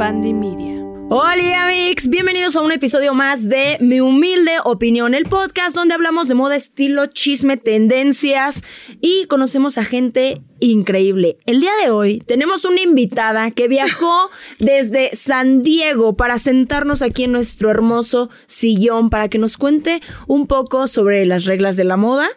[0.00, 0.80] Pandemia.
[1.10, 6.26] Hola amigos, bienvenidos a un episodio más de Mi Humilde Opinión, el podcast donde hablamos
[6.26, 8.62] de moda, estilo, chisme, tendencias
[9.02, 11.36] y conocemos a gente increíble.
[11.44, 17.24] El día de hoy tenemos una invitada que viajó desde San Diego para sentarnos aquí
[17.24, 21.96] en nuestro hermoso sillón para que nos cuente un poco sobre las reglas de la
[21.96, 22.28] moda,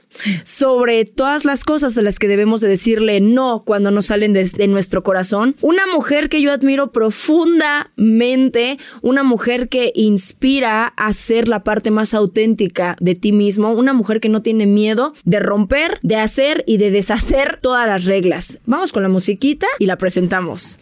[0.43, 4.67] sobre todas las cosas a las que debemos de decirle no cuando nos salen desde
[4.67, 5.55] nuestro corazón.
[5.61, 12.13] Una mujer que yo admiro profundamente, una mujer que inspira a ser la parte más
[12.13, 16.77] auténtica de ti mismo, una mujer que no tiene miedo de romper, de hacer y
[16.77, 18.59] de deshacer todas las reglas.
[18.65, 20.77] Vamos con la musiquita y la presentamos.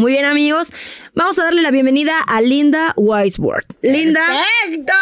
[0.00, 0.72] Muy bien amigos,
[1.14, 3.66] vamos a darle la bienvenida a Linda Wiseworth.
[3.82, 4.22] Linda.
[4.64, 4.94] Perfecto,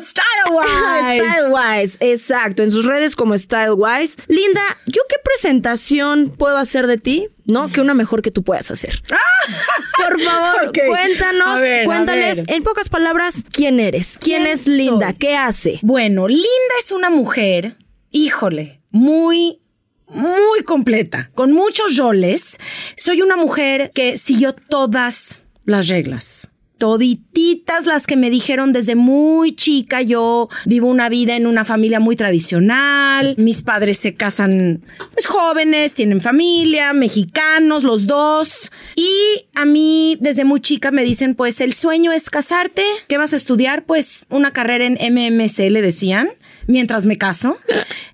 [0.00, 1.20] Stylewise.
[1.34, 4.16] Stylewise, exacto, en sus redes como Stylewise.
[4.28, 7.28] Linda, ¿yo qué presentación puedo hacer de ti?
[7.44, 7.68] ¿No?
[7.70, 9.02] Que una mejor que tú puedas hacer.
[9.98, 15.18] Por favor, cuéntanos, ver, cuéntales en pocas palabras quién eres, quién, ¿Quién es Linda, soy?
[15.18, 15.80] qué hace.
[15.82, 17.76] Bueno, Linda es una mujer,
[18.10, 19.60] híjole, muy,
[20.08, 22.58] muy completa, con muchos roles.
[22.96, 26.50] Soy una mujer que siguió todas las reglas.
[26.78, 30.02] Todititas las que me dijeron desde muy chica.
[30.02, 33.34] Yo vivo una vida en una familia muy tradicional.
[33.38, 34.84] Mis padres se casan
[35.14, 38.70] pues jóvenes, tienen familia, mexicanos los dos.
[38.94, 42.84] Y a mí desde muy chica me dicen pues el sueño es casarte.
[43.08, 43.86] ¿Qué vas a estudiar?
[43.86, 46.28] Pues una carrera en MMC le decían
[46.66, 47.56] mientras me caso.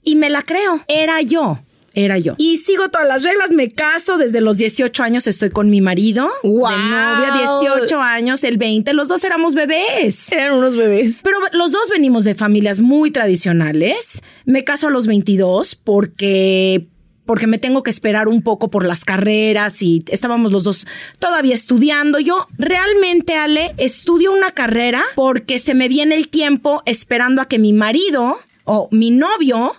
[0.04, 0.84] Y me la creo.
[0.86, 1.58] Era yo.
[1.94, 2.34] Era yo.
[2.38, 6.28] Y sigo todas las reglas, me caso desde los 18 años, estoy con mi marido.
[6.42, 6.72] ¡Guau!
[6.72, 10.30] De novia, 18 años, el 20, los dos éramos bebés.
[10.32, 11.20] Eran unos bebés.
[11.22, 14.22] Pero los dos venimos de familias muy tradicionales.
[14.44, 16.86] Me caso a los 22 porque
[17.24, 20.86] porque me tengo que esperar un poco por las carreras y estábamos los dos
[21.18, 22.18] todavía estudiando.
[22.18, 27.58] Yo realmente, Ale, estudio una carrera porque se me viene el tiempo esperando a que
[27.58, 29.74] mi marido o mi novio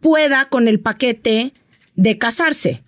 [0.00, 1.52] pueda con el paquete
[1.94, 2.82] de casarse.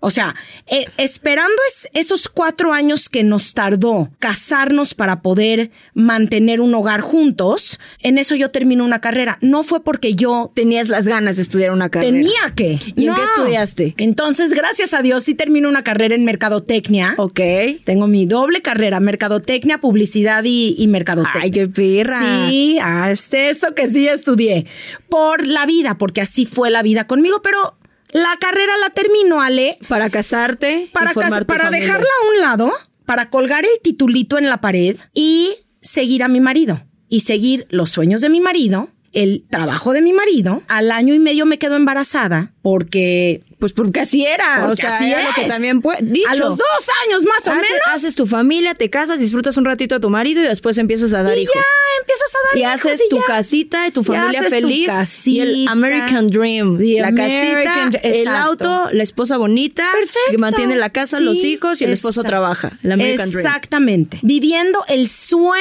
[0.00, 0.36] O sea,
[0.68, 7.00] eh, esperando es- esos cuatro años que nos tardó casarnos para poder mantener un hogar
[7.00, 9.38] juntos, en eso yo termino una carrera.
[9.40, 12.12] No fue porque yo Tenías las ganas de estudiar una carrera.
[12.12, 12.78] tenía que.
[12.96, 13.94] ¿Y en qué estudiaste?
[13.98, 17.14] Entonces, gracias a Dios, sí termino una carrera en mercadotecnia.
[17.16, 17.40] Ok.
[17.84, 21.42] Tengo mi doble carrera, mercadotecnia, publicidad y, y mercadotecnia.
[21.42, 22.48] Ay, qué perra.
[22.48, 24.66] Sí, ah, este, eso que sí estudié.
[25.08, 27.76] Por la vida, porque así fue la vida conmigo, pero
[28.12, 31.86] la carrera la termino, Ale, Para casarte para, y formar cas- tu para familia.
[31.86, 32.72] dejarla a un lado,
[33.06, 37.90] para colgar el titulito en la pared y seguir a mi marido y seguir los
[37.90, 40.62] sueños de mi marido, el trabajo de mi marido.
[40.68, 44.58] Al año y medio me quedo embarazada porque Pues porque así era.
[44.66, 45.98] Porque o sea, así era lo que también puede.
[46.02, 46.28] Dicho.
[46.28, 49.96] a los dos años más o menos haces tu familia, te casas, disfrutas un ratito
[49.96, 51.54] a tu marido y después empiezas a dar y hijos.
[51.54, 53.24] ya empiezas a dar Y hijos haces y tu ya.
[53.26, 54.78] casita y tu familia haces tu feliz.
[55.24, 55.72] y el casita.
[55.72, 56.78] American Dream.
[56.78, 59.88] The la American casita, el auto, la esposa bonita.
[59.92, 60.30] Perfecto.
[60.30, 62.28] Que mantiene la casa, Sí, los hijos y el esposo exacto.
[62.30, 62.78] trabaja.
[62.82, 63.46] El American Dream.
[63.46, 64.18] Exactamente.
[64.22, 65.56] Viviendo el sueño.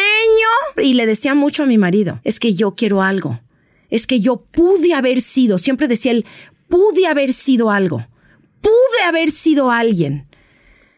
[0.78, 3.40] Y le decía mucho a mi marido, es que yo quiero algo.
[3.90, 6.26] Es que yo pude haber sido, siempre decía él,
[6.68, 8.06] pude haber sido algo.
[8.62, 10.28] Pude haber sido alguien.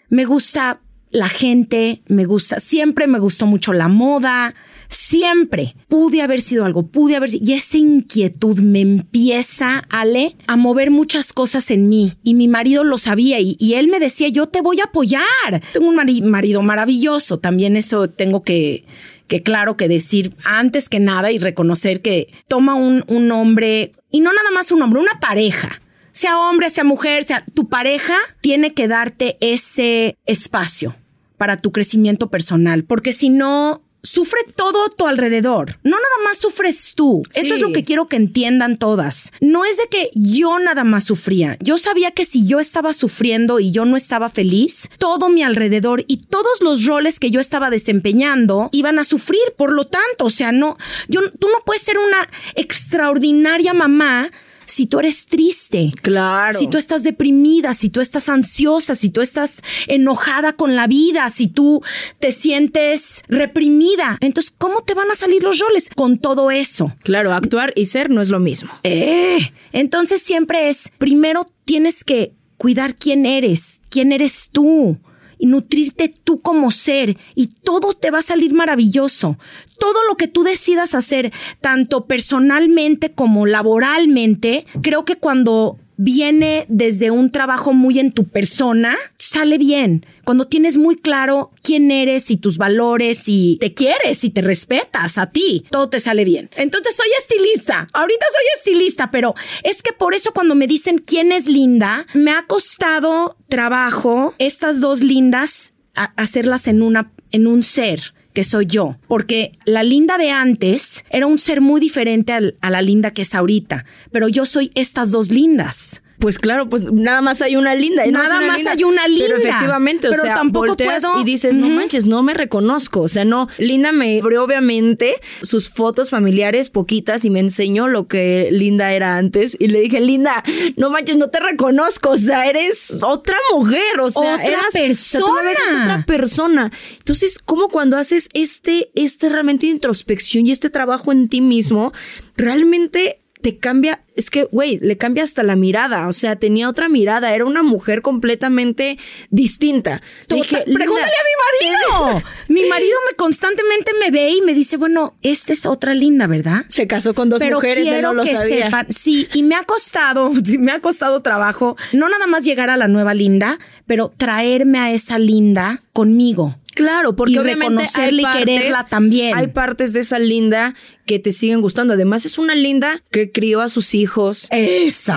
[0.10, 0.82] Me gusta
[1.12, 4.54] la gente, me gusta, siempre me gustó mucho la moda,
[4.88, 10.56] siempre pude haber sido algo, pude haber sido, y esa inquietud me empieza, Ale, a
[10.56, 12.14] mover muchas cosas en mí.
[12.24, 15.62] Y mi marido lo sabía y, y él me decía, yo te voy a apoyar.
[15.74, 18.86] Tengo un mari- marido maravilloso, también eso tengo que,
[19.30, 24.20] que claro que decir antes que nada y reconocer que toma un, un hombre, y
[24.20, 25.82] no nada más un hombre, una pareja
[26.12, 30.96] sea hombre, sea mujer, sea tu pareja, tiene que darte ese espacio
[31.38, 35.78] para tu crecimiento personal, porque si no, sufre todo a tu alrededor.
[35.84, 37.24] No nada más sufres tú.
[37.34, 37.66] Esto es Sí.
[37.66, 39.32] lo que quiero que entiendan todas.
[39.42, 41.58] No es de que yo nada más sufría.
[41.62, 46.04] Yo sabía que si yo estaba sufriendo y yo no estaba feliz, todo mi alrededor
[46.08, 49.42] y todos los roles que yo estaba desempeñando iban a sufrir.
[49.58, 50.78] Por lo tanto, o sea, no,
[51.08, 54.32] yo, tú no puedes ser una extraordinaria mamá
[54.70, 55.92] si tú eres triste.
[56.02, 56.58] Claro.
[56.58, 61.30] Si tú estás deprimida, si tú estás ansiosa, si tú estás enojada con la vida,
[61.30, 61.82] si tú
[62.20, 64.18] te sientes reprimida.
[64.22, 66.94] Entonces, ¿cómo te van a salir los roles con todo eso?
[67.04, 68.70] Claro, actuar y ser no es lo mismo.
[68.84, 69.40] Eh,
[69.72, 75.00] entonces siempre es, primero tienes que cuidar quién eres, quién eres tú.
[75.40, 79.40] Y nutrirte tú como ser y todo te va a salir maravilloso.
[79.80, 81.32] Todo lo que tú decidas hacer,
[81.62, 88.96] tanto personalmente como laboralmente, creo que cuando viene desde un trabajo muy en tu persona,
[89.30, 90.06] sale bien.
[90.24, 95.18] Cuando tienes muy claro quién eres y tus valores y te quieres y te respetas
[95.18, 96.50] a ti, todo te sale bien.
[96.56, 97.88] Entonces soy estilista.
[97.94, 102.32] Ahorita soy estilista, pero es que por eso cuando me dicen quién es linda, me
[102.32, 105.74] ha costado trabajo estas dos lindas
[106.16, 111.28] hacerlas en una en un ser que soy yo, porque la linda de antes era
[111.28, 115.30] un ser muy diferente a la linda que es ahorita, pero yo soy estas dos
[115.30, 116.04] lindas.
[116.20, 118.06] Pues claro, pues nada más hay una linda.
[118.08, 119.26] Nada más hay una linda.
[119.26, 123.02] Pero efectivamente, o sea, tampoco volteas y dices, no manches, no me reconozco.
[123.02, 128.08] O sea, no, Linda me abrió obviamente sus fotos familiares poquitas y me enseñó lo
[128.08, 129.56] que Linda era antes.
[129.60, 130.44] Y le dije, Linda,
[130.76, 132.12] no manches, no te reconozco.
[132.12, 134.00] O sea, eres otra mujer.
[134.02, 135.26] O sea, otra persona.
[135.26, 136.72] O sea, otra persona.
[136.98, 141.94] Entonces, como cuando haces este, este realmente introspección y este trabajo en ti mismo,
[142.36, 146.90] realmente te cambia, es que, güey, le cambia hasta la mirada, o sea, tenía otra
[146.90, 148.98] mirada, era una mujer completamente
[149.30, 150.02] distinta.
[150.28, 152.24] Dije, pregúntale a mi marido.
[152.50, 156.66] mi marido me constantemente me ve y me dice, bueno, esta es otra linda, ¿verdad?
[156.68, 158.86] Se casó con dos mujeres, quiero no lo que sabía.
[158.90, 162.90] sí, y me ha costado, me ha costado trabajo, no nada más llegar a la
[162.90, 163.58] nueva linda,
[163.88, 166.58] pero traerme a esa linda conmigo.
[166.76, 169.38] Claro, porque obviamente hay partes, y quererla también.
[169.38, 170.76] Hay partes de esa linda
[171.10, 171.96] que te siguen gustando.
[171.96, 174.48] Además, es una linda que crió a sus hijos.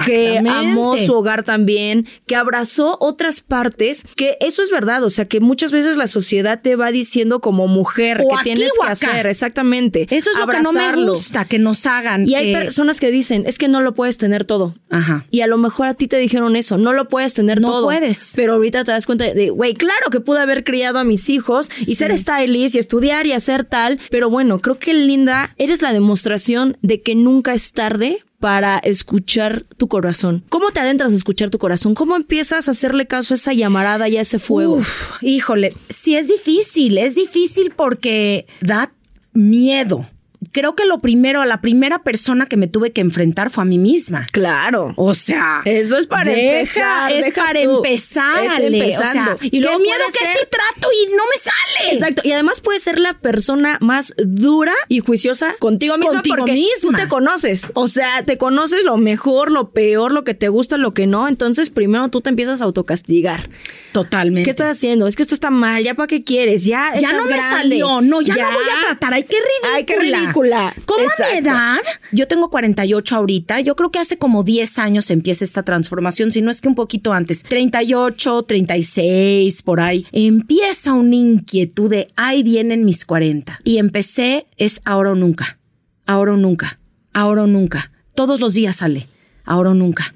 [0.07, 5.05] Que amó su hogar también, que abrazó otras partes, que eso es verdad.
[5.05, 8.91] O sea, que muchas veces la sociedad te va diciendo como mujer que tienes que
[8.91, 9.27] hacer.
[9.27, 10.07] Exactamente.
[10.09, 12.27] Eso es lo que no me gusta, que nos hagan.
[12.27, 14.75] Y hay personas que dicen, es que no lo puedes tener todo.
[14.89, 15.27] Ajá.
[15.31, 17.83] Y a lo mejor a ti te dijeron eso, no lo puedes tener todo.
[17.83, 18.31] No puedes.
[18.35, 21.71] Pero ahorita te das cuenta de, güey, claro que pude haber criado a mis hijos
[21.81, 24.01] y ser stylist y estudiar y hacer tal.
[24.11, 29.65] Pero bueno, creo que Linda, eres la demostración de que nunca es tarde para escuchar
[29.77, 30.45] tu corazón.
[30.49, 31.95] ¿Cómo te adentras a escuchar tu corazón?
[31.95, 34.75] ¿Cómo empiezas a hacerle caso a esa llamarada y a ese fuego?
[34.77, 38.93] Uf, híjole, sí es difícil, es difícil porque da
[39.33, 40.09] miedo
[40.51, 43.65] creo que lo primero, a la primera persona que me tuve que enfrentar fue a
[43.65, 44.27] mí misma.
[44.33, 44.95] Claro.
[44.97, 47.13] O sea, eso es para empezar.
[47.13, 48.45] Es para empezar.
[48.61, 49.37] empezando.
[49.41, 51.95] y luego qué miedo que este trato y no me sale.
[51.95, 52.23] Exacto.
[52.25, 56.71] Y además puedes ser la persona más dura y juiciosa contigo misma contigo porque misma.
[56.81, 57.71] tú te conoces.
[57.75, 61.29] O sea, te conoces lo mejor, lo peor, lo que te gusta, lo que no.
[61.29, 63.49] Entonces, primero tú te empiezas a autocastigar.
[63.93, 64.45] Totalmente.
[64.45, 65.07] ¿Qué estás haciendo?
[65.07, 65.83] Es que esto está mal.
[65.83, 66.65] ¿Ya para qué quieres?
[66.65, 68.01] Ya, ya no me salió.
[68.01, 69.15] No, ya, no voy a tratar.
[69.15, 69.75] Ay, qué ridícula.
[69.75, 70.32] Ay, qué ridícula.
[70.85, 71.79] ¿Cómo a mi edad?
[72.11, 73.61] Yo tengo 48 ahorita.
[73.61, 76.75] Yo creo que hace como 10 años empieza esta transformación, si no es que un
[76.75, 77.43] poquito antes.
[77.43, 80.07] 38, 36, por ahí.
[80.13, 83.61] Empieza una inquietud de ahí vienen mis 40.
[83.65, 85.59] Y empecé es ahora o nunca.
[86.07, 86.79] Ahora o nunca.
[87.13, 87.93] Ahora o nunca.
[88.15, 89.09] Todos los días sale.
[89.45, 90.15] Ahora o nunca.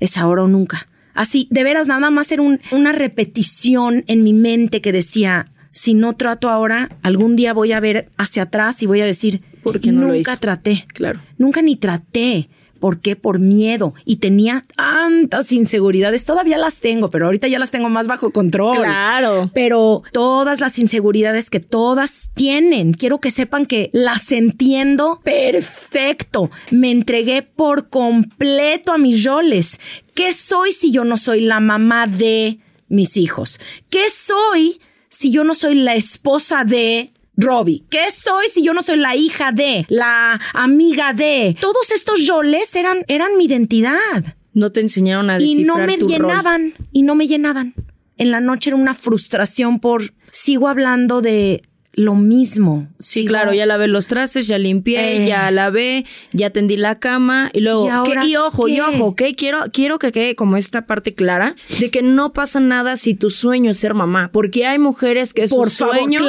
[0.00, 0.88] Es ahora o nunca.
[1.14, 6.14] Así, de veras, nada más era una repetición en mi mente que decía, si no
[6.16, 10.08] trato ahora, algún día voy a ver hacia atrás y voy a decir, porque no
[10.08, 10.86] nunca traté.
[10.92, 11.20] Claro.
[11.38, 12.48] Nunca ni traté.
[12.84, 13.16] ¿Por qué?
[13.16, 13.94] Por miedo.
[14.04, 16.26] Y tenía tantas inseguridades.
[16.26, 18.76] Todavía las tengo, pero ahorita ya las tengo más bajo control.
[18.76, 19.50] Claro.
[19.54, 26.50] Pero todas las inseguridades que todas tienen, quiero que sepan que las entiendo perfecto.
[26.70, 29.80] Me entregué por completo a mis roles.
[30.14, 33.60] ¿Qué soy si yo no soy la mamá de mis hijos?
[33.88, 34.78] ¿Qué soy
[35.08, 37.84] si yo no soy la esposa de Robbie.
[37.90, 41.56] ¿Qué soy si yo no soy la hija de, la amiga de?
[41.60, 44.36] Todos estos roles eran, eran mi identidad.
[44.52, 47.74] No te enseñaron a descifrar Y no me llenaban, y no me llenaban.
[48.16, 51.62] En la noche era una frustración por, sigo hablando de
[51.96, 52.88] lo mismo.
[52.98, 55.26] Sí, claro, ya lavé los trastes, ya limpié, eh.
[55.26, 57.86] ya lavé, ya tendí la cama y luego
[58.24, 59.22] ¿Y, ojo, y ojo, ¿ok?
[59.36, 63.30] Quiero quiero que quede como esta parte clara de que no pasa nada si tu
[63.30, 66.20] sueño es ser mamá, porque hay mujeres que su sueño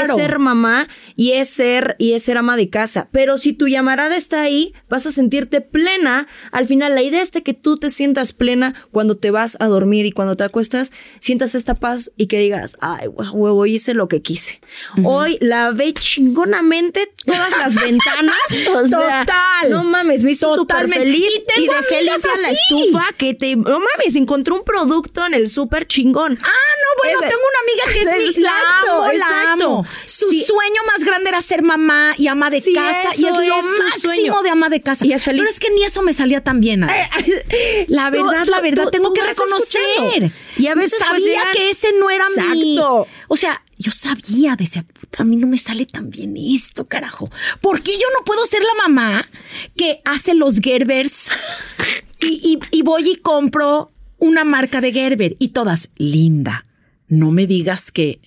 [0.00, 3.68] es ser mamá y es ser y es ser ama de casa, pero si tu
[3.68, 6.26] llamarada está ahí, vas a sentirte plena.
[6.52, 9.66] Al final la idea es de que tú te sientas plena cuando te vas a
[9.66, 14.08] dormir y cuando te acuestas, sientas esta paz y que digas, "Ay, huevo, hice lo
[14.08, 14.60] que quise."
[15.10, 15.38] Hoy
[15.74, 18.36] ve chingonamente todas las ventanas.
[18.70, 19.70] O sea, Total.
[19.70, 21.28] No mames, me hizo súper feliz.
[21.56, 23.56] Y, dejé limpia la estufa que te.
[23.56, 26.38] No mames, encontré un producto en el súper chingón.
[26.42, 28.42] Ah, no, bueno, tengo una amiga que es mi.
[28.42, 29.86] La amo, la amo.
[30.06, 33.40] Su sueño más grande era ser mamá y ama de Sí, casa y es lo
[33.42, 33.48] es
[33.78, 34.42] máximo sueño.
[34.42, 35.04] de ama de casa.
[35.06, 35.40] Y es feliz.
[35.40, 36.86] Pero es que ni eso me salía tan bien.
[37.88, 40.32] La verdad, tú- la verdad, tú- tengo tú que reconocer.
[40.56, 42.74] Y a veces, pues, sabía que ese no era mi.
[42.76, 43.06] Exacto.
[43.28, 47.30] O sea, yo sabía, decía, puta, a mí no me sale tan bien esto, carajo.
[47.62, 49.28] ¿Por qué yo no puedo ser la mamá
[49.76, 51.28] que hace los Gerbers
[52.20, 56.66] y, y- y voy y compro una marca de Gerber y todas, linda,
[57.08, 58.20] no me digas que,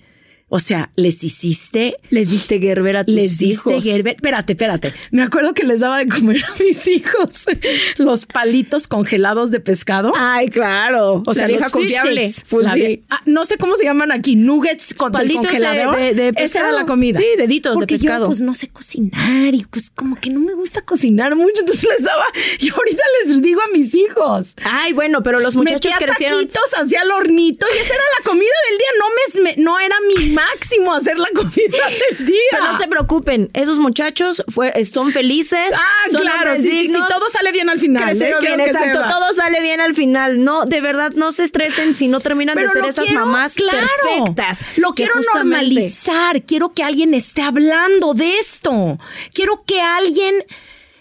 [0.56, 3.84] o sea, les hiciste Les diste Gerber a tus les diste hijos.
[3.84, 4.14] Gerber.
[4.14, 4.94] Espérate, espérate.
[5.10, 7.44] Me acuerdo que les daba de comer a mis hijos
[7.96, 10.12] los palitos congelados de pescado.
[10.16, 11.24] Ay, claro.
[11.26, 12.32] O sea, la vieja confiable.
[12.48, 13.02] Pues La sí.
[13.10, 15.96] ah, no sé cómo se llaman aquí, nuggets con Palitos de- congelador.
[15.96, 16.66] de- de Esa pescado.
[16.68, 17.18] era la comida.
[17.18, 18.20] Sí, deditos de pescado.
[18.24, 21.88] Yo, pues no sé cocinar y pues como que no me gusta cocinar mucho, entonces
[21.98, 22.24] les daba
[22.60, 24.54] y ahorita les digo a mis hijos.
[24.64, 26.38] Ay, bueno, pero los muchachos Metía crecieron.
[26.46, 28.86] taquitos hacia el hornito y esa era la comida del día.
[29.00, 31.52] No me, no era mi máximo hacer la comida
[32.18, 32.36] del día.
[32.50, 35.74] Pero no se preocupen, esos muchachos fue- son felices.
[35.76, 38.20] Ah, son claro, sí, sí, todo sale bien al final.
[38.20, 38.34] ¿eh?
[38.40, 39.00] Bien, exacto.
[39.08, 40.42] Todo sale bien al final.
[40.44, 43.54] No, de verdad, no se estresen si no terminan Pero de ser esas quiero, mamás
[43.54, 43.78] claro,
[44.16, 44.66] perfectas.
[44.76, 46.42] Lo quiero normalizar.
[46.42, 48.98] Quiero que alguien esté hablando de esto.
[49.32, 50.44] Quiero que alguien.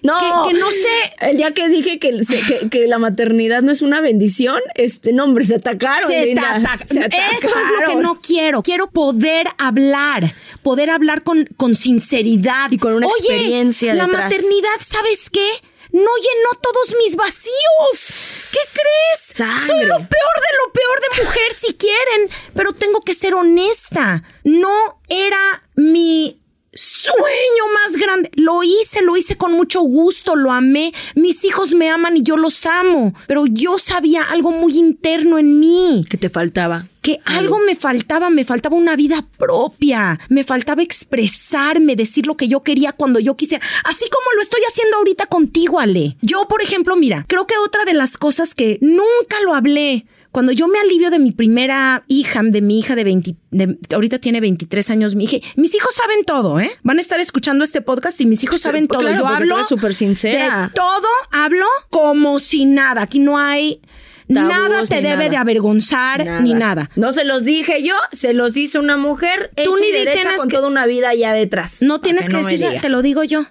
[0.04, 3.62] No, Que- que no sé- El día que dije que, se- que, que la maternidad
[3.62, 6.10] no es una bendición, este nombre se atacaron.
[6.12, 6.56] se linda.
[6.58, 8.02] ataca- Se Eso es lo que atacaron.
[8.04, 8.62] no quiero.
[8.64, 12.70] Quiero poder hablar, poder hablar con, con sinceridad.
[12.72, 14.24] Y con una Oye, experiencia La detrás.
[14.26, 15.48] maternidad, ¿sabes qué?
[15.92, 18.50] No llenó todos mis vacíos.
[18.52, 19.38] ¿Qué crees?
[19.38, 19.66] Sangre.
[19.68, 24.24] Soy lo peor de lo peor de mujer si quieren, pero tengo que ser honesta.
[24.44, 25.38] No era
[25.76, 26.40] mi
[26.74, 28.30] sueño más grande.
[28.34, 30.94] Lo hice, lo hice con mucho gusto, lo amé.
[31.16, 35.60] Mis hijos me aman y yo los amo, pero yo sabía algo muy interno en
[35.60, 36.88] mí Que te faltaba.
[37.02, 42.48] que algo me faltaba, me faltaba una vida propia, me faltaba expresarme, decir lo que
[42.48, 46.16] yo quería cuando yo quisiera, así como lo estoy haciendo ahorita contigo, Ale.
[46.22, 50.52] Yo, por ejemplo, mira, creo que otra de las cosas que nunca lo hablé, cuando
[50.52, 54.42] yo me alivio de mi primera hija, de mi hija de 20, de- ahorita tiene
[54.42, 56.70] 23 años, mi hija, mis hijos saben todo, ¿eh?
[56.84, 59.08] Van a estar escuchando este podcast y mis hijos Sí, saben pues todo.
[59.08, 60.68] claro, yo hablo súper sincera.
[60.68, 63.04] de todo, hablo como si nada.
[63.04, 63.80] Aquí no hay
[64.28, 65.30] nada te debe nada.
[65.30, 66.90] de avergonzar ni nada.
[66.96, 70.36] No se los dije yo, se los dice una mujer hecha Tú ni y derecha
[70.38, 71.82] con que- toda una vida ya detrás.
[71.84, 72.82] No tienes que, no decirle, diga.
[72.82, 73.46] te lo digo yo.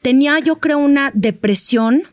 [0.00, 2.08] Tenía, yo creo, una depresión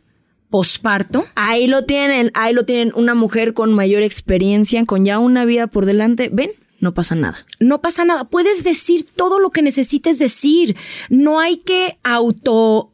[0.49, 1.25] posparto.
[1.35, 5.67] Ahí lo tienen, ahí lo tienen, una mujer con mayor experiencia, con ya una vida
[5.67, 6.29] por delante.
[6.31, 7.45] Ven, no pasa nada.
[7.59, 8.25] No pasa nada.
[8.25, 10.75] Puedes decir todo lo que necesites decir.
[11.09, 12.91] No hay que auto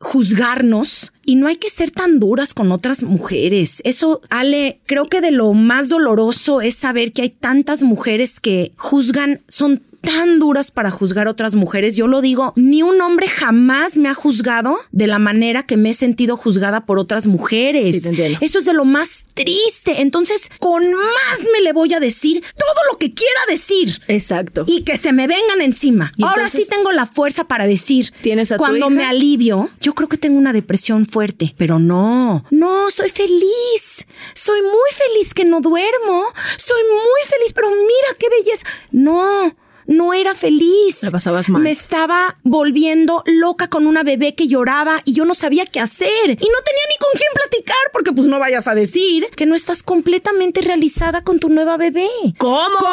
[0.00, 3.80] juzgarnos y no hay que ser tan duras con otras mujeres.
[3.84, 8.72] Eso, Ale, creo que de lo más doloroso es saber que hay tantas mujeres que
[8.76, 11.96] juzgan, son tan duras para juzgar a otras mujeres.
[11.96, 15.90] Yo lo digo, ni un hombre jamás me ha juzgado de la manera que me
[15.90, 17.94] he sentido juzgada por otras mujeres.
[17.96, 18.38] Sí, te entiendo.
[18.40, 20.00] Eso es de lo más triste.
[20.00, 24.64] Entonces, con más me le voy a decir todo lo que quiera decir Exacto.
[24.66, 26.12] y que se me vengan encima.
[26.16, 28.12] Y Ahora entonces- sí tengo la fuerza para decir.
[28.22, 28.90] ¿Tienes a tu Cuando hija?
[28.90, 34.06] me alivio, yo creo que tengo una depresión fuerte, pero no, no, soy feliz.
[34.34, 36.24] Soy muy feliz que no duermo.
[36.56, 38.66] Soy muy feliz, pero mira qué belleza.
[38.90, 39.54] No.
[39.88, 41.02] No era feliz.
[41.02, 41.62] La pasabas mal.
[41.62, 46.10] Me estaba volviendo loca con una bebé que lloraba y yo no sabía qué hacer.
[46.10, 49.54] Y no tenía ni con quién platicar porque pues no vayas a decir que no
[49.54, 52.06] estás completamente realizada con tu nueva bebé.
[52.36, 52.76] ¿Cómo?
[52.78, 52.92] ¿Cómo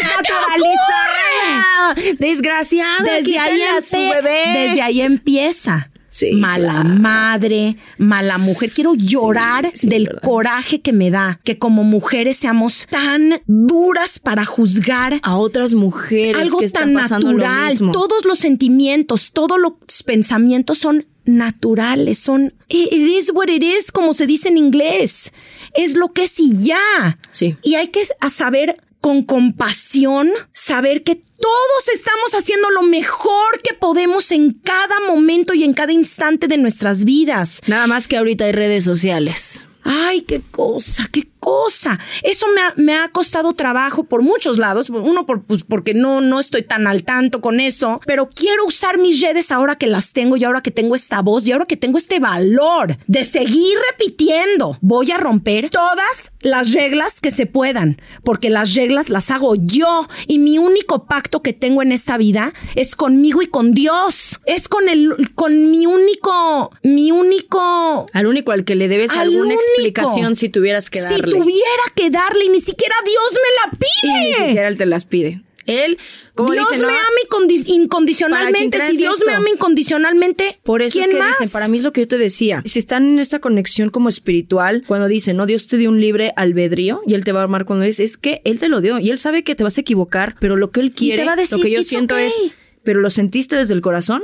[0.00, 1.94] desnaturalizada?
[2.18, 3.02] Desgraciada.
[3.04, 4.68] desde ahí, su bebé.
[4.68, 5.91] desde ahí empieza.
[6.12, 6.88] Sí, mala claro.
[6.90, 8.70] madre, mala mujer.
[8.70, 10.20] Quiero llorar sí, del verdad.
[10.22, 16.36] coraje que me da que como mujeres seamos tan duras para juzgar a otras mujeres
[16.36, 17.70] algo que tan lo natural.
[17.70, 17.92] mismo.
[17.92, 19.72] Todos los sentimientos, todos los
[20.04, 25.32] pensamientos son naturales, son it is what it is, como se dice en inglés.
[25.72, 27.18] Es lo que es y ya.
[27.30, 27.56] Sí.
[27.62, 34.30] Y hay que saber con compasión, saber que todos estamos haciendo lo mejor que podemos
[34.30, 37.60] en cada momento y en cada instante de nuestras vidas.
[37.66, 39.66] Nada más que ahorita hay redes sociales.
[39.84, 41.98] Ay, qué cosa, qué cosa.
[42.22, 44.90] Eso me ha, me ha costado trabajo por muchos lados.
[44.90, 48.98] Uno, por, pues, porque no, no estoy tan al tanto con eso, pero quiero usar
[48.98, 51.76] mis redes ahora que las tengo y ahora que tengo esta voz y ahora que
[51.76, 54.78] tengo este valor de seguir repitiendo.
[54.80, 60.06] Voy a romper todas las reglas que se puedan, porque las reglas las hago yo
[60.26, 64.40] y mi único pacto que tengo en esta vida es conmigo y con Dios.
[64.46, 69.20] Es con el, con mi único, mi único Al único al que le debes Al
[69.20, 69.60] alguna único.
[69.74, 71.18] Explicación si tuvieras que darle.
[71.18, 74.46] si tuviera que darle, y ni siquiera Dios me la y ni pide.
[74.46, 75.42] siquiera él te las pide.
[75.66, 75.96] Él,
[76.34, 76.88] como Dios me ¿no?
[76.88, 76.98] ama
[77.30, 78.80] incondi- incondicionalmente.
[78.90, 81.38] Si Dios me ama incondicionalmente, Por eso es ¿quién que más?
[81.38, 82.62] dicen, para mí es lo que yo te decía.
[82.64, 86.32] Si están en esta conexión como espiritual, cuando dicen, no, Dios te dio un libre
[86.36, 88.98] albedrío y Él te va a armar cuando eres, es que Él te lo dio
[88.98, 91.36] y Él sabe que te vas a equivocar, pero lo que Él quiere, va a
[91.36, 92.26] decir, lo que yo "It's siento okay".
[92.26, 92.34] es,
[92.82, 94.22] pero lo sentiste desde el corazón,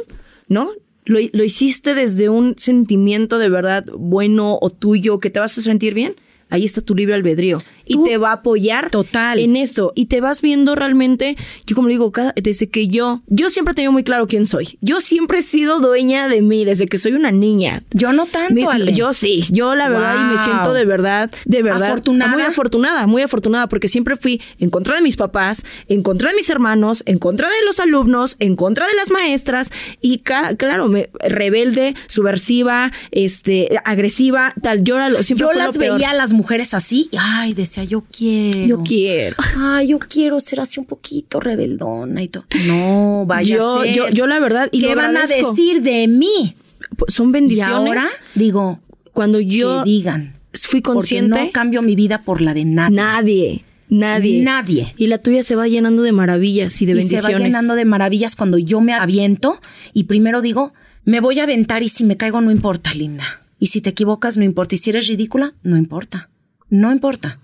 [0.48, 0.72] ¿no?
[1.08, 5.62] Lo, lo hiciste desde un sentimiento de verdad bueno o tuyo que te vas a
[5.62, 6.14] sentir bien.
[6.50, 7.58] Ahí está tu libre albedrío.
[7.88, 9.38] Y te va a apoyar Total.
[9.38, 9.92] en eso.
[9.94, 13.72] Y te vas viendo realmente, yo como le digo, cada, desde que yo, yo siempre
[13.72, 14.78] he tenido muy claro quién soy.
[14.80, 17.82] Yo siempre he sido dueña de mí, desde que soy una niña.
[17.92, 18.92] Yo no tanto, Ale.
[18.92, 22.32] Yo sí, yo la verdad y me siento de verdad, de verdad ¿Afortunada?
[22.32, 26.36] muy afortunada, muy afortunada porque siempre fui en contra de mis papás, en contra de
[26.36, 31.10] mis hermanos, en contra de los alumnos, en contra de las maestras y claro, me,
[31.20, 34.84] rebelde, subversiva, este, agresiva, tal.
[34.84, 38.66] Yo lo- siempre Yo lo las veía a las mujeres así, ay, decía, yo quiero.
[38.66, 39.36] Yo quiero.
[39.56, 42.44] Ay, yo quiero ser así un poquito rebeldona y todo.
[42.66, 43.94] No, vaya Yo- a ser.
[43.94, 46.54] yo- yo la verdad, y ¿Qué van a decir de mí?
[46.96, 47.72] Pues Son Y bendiciones.
[47.74, 48.04] ahora
[48.34, 48.80] digo,
[49.12, 50.34] cuando yo que digan.
[50.52, 52.96] fui Porque consciente, no cambio mi vida por la de nadie.
[52.96, 54.42] nadie, nadie.
[54.42, 54.94] Nadie.
[54.96, 57.24] Y la tuya se va llenando de maravillas y de y bendiciones.
[57.26, 59.60] se va llenando de maravillas cuando yo me aviento
[59.92, 60.72] y primero digo,
[61.04, 63.42] me voy a aventar y si me caigo no importa, linda.
[63.58, 64.74] Y si te equivocas no importa.
[64.76, 66.28] Y si eres ridícula, no importa.
[66.70, 67.40] No importa.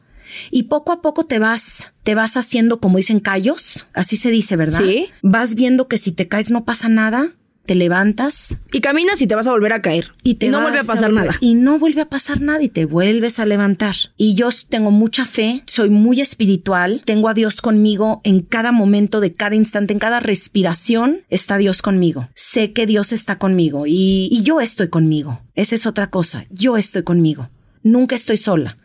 [0.50, 3.88] Y poco a poco te vas, te vas haciendo, como dicen, callos.
[3.95, 4.81] Así se dice, ¿verdad?
[4.81, 5.09] Sí.
[5.23, 7.33] Vas viendo que si te caes no pasa nada.
[7.67, 10.12] Te levantas Y caminas y te vas a volver a caer.
[10.23, 11.33] y te no vas vuelve a pasar nada.
[11.41, 13.95] Y no vuelve a pasar nada y te vuelves a levantar.
[14.19, 19.21] Y yo tengo mucha fe, soy muy espiritual, tengo a Dios conmigo en cada momento
[19.21, 22.29] de cada instante, en cada respiración está Dios conmigo.
[22.35, 25.41] Sé que Dios está conmigo y, y yo estoy conmigo.
[25.55, 27.49] Esa es otra cosa, yo estoy conmigo.
[27.83, 28.76] Nunca estoy sola.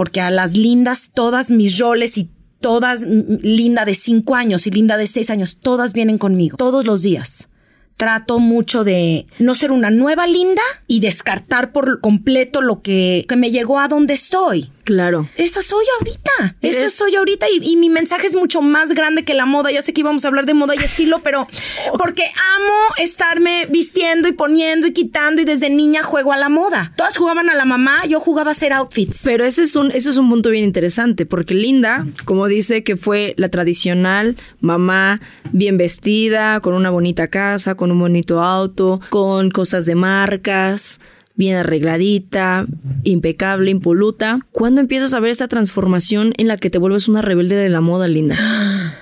[0.00, 4.96] Porque a las lindas, todas mis roles y todas, linda de cinco años y linda
[4.96, 7.50] de seis años, todas vienen conmigo, todos los días.
[7.98, 13.36] Trato mucho de no ser una nueva linda y descartar por completo lo que, que
[13.36, 14.70] me llegó a donde estoy.
[14.84, 15.28] Claro.
[15.36, 16.56] Esa soy ahorita.
[16.62, 19.70] Esa Eres- soy ahorita y, y mi mensaje es mucho más grande que la moda.
[19.70, 21.46] Ya sé que íbamos a hablar de moda y estilo, pero
[21.98, 22.24] porque
[22.56, 26.92] amo estarme vistiendo y poniendo y quitando y desde niña juego a la moda.
[26.96, 29.20] Todas jugaban a la mamá, yo jugaba a hacer outfits.
[29.24, 32.96] Pero ese es un, ese es un punto bien interesante, porque Linda, como dice que
[32.96, 35.20] fue la tradicional mamá
[35.52, 41.00] bien vestida, con una bonita casa, con un bonito auto, con cosas de marcas,
[41.34, 42.66] bien arregladita,
[43.04, 44.40] impecable, impoluta.
[44.52, 47.80] ¿Cuándo empiezas a ver esta transformación en la que te vuelves una rebelde de la
[47.80, 48.36] moda, Linda?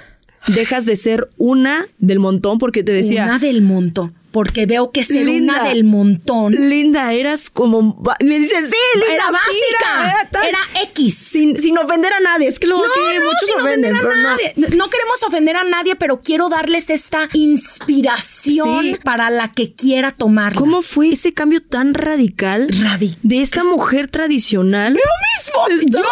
[0.55, 4.15] Dejas de ser una del montón porque te decía, Una del montón.
[4.31, 5.55] Porque veo que ser Linda.
[5.61, 8.03] una del montón Linda, eras como...
[8.21, 10.11] Me dicen, sí, Linda, era básica.
[10.21, 10.47] era tal".
[10.49, 10.59] Era
[10.91, 11.15] X.
[11.19, 12.47] sin, sin ofender a nadie.
[12.49, 14.23] Es que luego No, que no, muchos sin ofenden, ofender a pero no.
[14.31, 14.77] nadie.
[14.77, 14.91] No.
[14.91, 18.97] queremos ofender a nadie, pero quiero darles esta inspiración Sí.
[19.03, 20.59] para la que quiera tomarla.
[20.59, 23.17] ¿Cómo fue ese cambio tan radical Radi.
[23.23, 24.95] de esta mujer tradicional?
[24.95, 25.03] Veo
[25.37, 25.81] mis fotos.
[25.81, 26.05] Esta Yo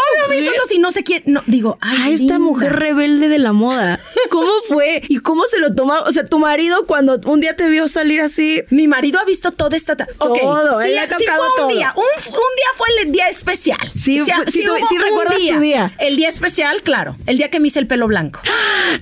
[0.86, 1.22] no sé quién.
[1.26, 2.38] No, digo, ay, a esta linda.
[2.38, 3.98] mujer rebelde de la moda.
[4.30, 5.02] ¿Cómo fue?
[5.08, 5.94] ¿Y cómo se lo tomó?
[6.06, 8.62] O sea, tu marido cuando un día te vio salir así.
[8.70, 9.96] Mi marido ha visto toda esta.
[9.96, 11.92] Todo, sí, él ha sí tocado fue un día.
[11.96, 13.90] Un, un día fue el día especial.
[13.94, 15.92] Sí, sí tú- hubo sí recuerdas tu día.
[15.98, 17.16] El día especial, claro.
[17.26, 18.40] El día que me hice el pelo blanco.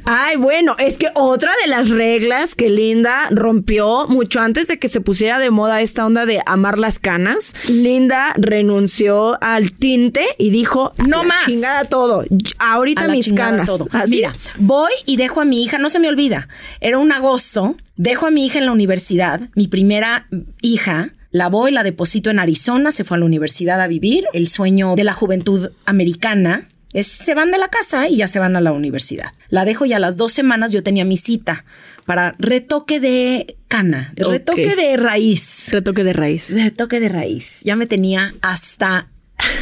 [0.05, 4.88] Ay, bueno, es que otra de las reglas que Linda rompió mucho antes de que
[4.88, 10.51] se pusiera de moda esta onda de amar las canas, Linda renunció al tinte y
[10.51, 11.44] dijo, No "A la más".
[11.75, 12.25] Chingada todo.
[12.59, 13.67] Ahorita mis canas.
[13.67, 13.89] todo.
[14.09, 16.49] Mira, voy y dejo a mi hija, no se me olvida.
[16.81, 20.29] Era un agosto, dejo a mi hija en la universidad, mi primera
[20.61, 21.11] hija.
[21.31, 24.25] La voy, la deposito en Arizona, se fue a la universidad a vivir.
[24.33, 28.39] El sueño de la juventud americana es se van de la casa y ya se
[28.39, 29.33] van a la universidad.
[29.49, 31.65] La dejo y a las dos semanas yo tenía mi cita
[32.07, 35.73] para retoque de cana, retoque de raíz.
[35.73, 36.51] Retoque de raíz.
[36.51, 37.63] Retoque de raíz.
[37.65, 39.09] Ya me tenía hasta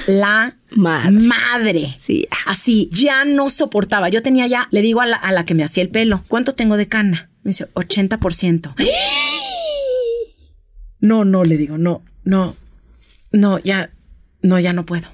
[0.07, 1.11] la Madre.
[1.11, 1.95] madre.
[1.99, 2.27] Sí.
[2.47, 4.09] Así, ya no soportaba.
[4.09, 6.55] Yo tenía ya, le digo a la, a la que me hacía el pelo, ¿cuánto
[6.55, 7.31] tengo de cana?
[7.43, 8.75] Me dice, 80%.
[11.01, 12.55] No, no, le digo, no, no,
[13.33, 13.91] no, ya,
[14.43, 15.09] no, ya no puedo.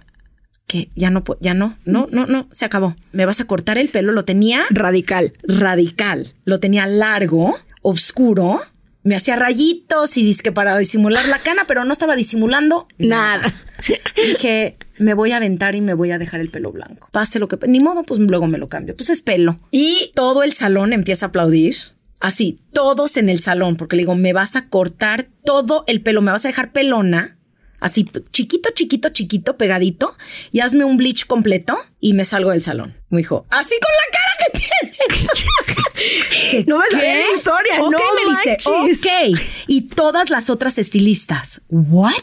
[0.67, 2.95] Que ya no puedo, ya no, no, no, no, se acabó.
[3.13, 5.33] Me vas a cortar el pelo, lo tenía Radical.
[5.45, 6.35] radical.
[6.45, 8.61] Lo tenía largo, oscuro.
[9.09, 13.55] Me hacía rayitos y disque para disimular la cana, pero no estaba disimulando Nada.
[14.17, 17.09] Dije, me voy a aventar y me voy a dejar el pelo blanco.
[17.11, 17.57] Pase lo que...
[17.67, 18.95] Ni modo, pues luego me lo cambio.
[18.95, 19.61] Pues es pelo.
[19.71, 21.75] Y todo el salón empieza a aplaudir.
[22.21, 26.21] Así, todos en el salón, porque le digo, me vas a cortar todo el pelo,
[26.21, 27.38] me vas a dejar pelona.
[27.81, 30.17] Así, chiquito, chiquito, chiquito, pegadito,
[30.53, 32.97] y hazme un bleach completo y me salgo del salón.
[33.11, 35.29] Me dijo, así con la cara que tienes.
[36.31, 38.57] dice, No me sabía la historia, Ok, no me dice,
[39.35, 39.41] ok.
[39.69, 42.15] Y todas las otras estilistas, ¿what?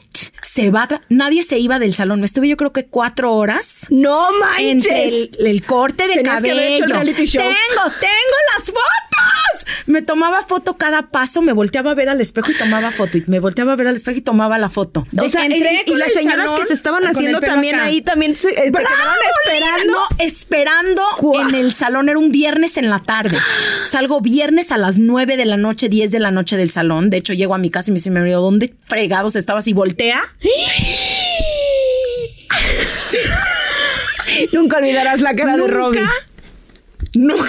[0.41, 2.19] Se va, nadie se iba del salón.
[2.19, 3.87] Me estuve yo creo que cuatro horas.
[3.89, 4.85] No manches.
[4.85, 6.53] Entre el, el corte de Tenías que cabello.
[6.61, 7.41] haber hecho el reality show.
[7.41, 9.14] Tengo, tengo las fotos.
[9.85, 13.17] Me tomaba foto cada paso, me volteaba a ver al espejo y tomaba foto.
[13.17, 15.05] Y me volteaba a ver al espejo y tomaba la foto.
[15.19, 17.85] O sea, Entré y, y las señoras que se estaban haciendo también acá.
[17.85, 19.91] ahí también se, eh, esperando.
[19.91, 21.01] No, esperando
[21.49, 22.09] en el salón.
[22.09, 23.37] Era un viernes en la tarde.
[23.89, 27.09] Salgo viernes a las 9 de la noche, 10 de la noche del salón.
[27.09, 29.67] De hecho, llego a mi casa y me dice, marido, ¿dónde fregados estabas?
[29.67, 30.21] Y voltea.
[34.53, 36.01] Nunca olvidarás la cara de Robbie.
[37.13, 37.45] Nunca.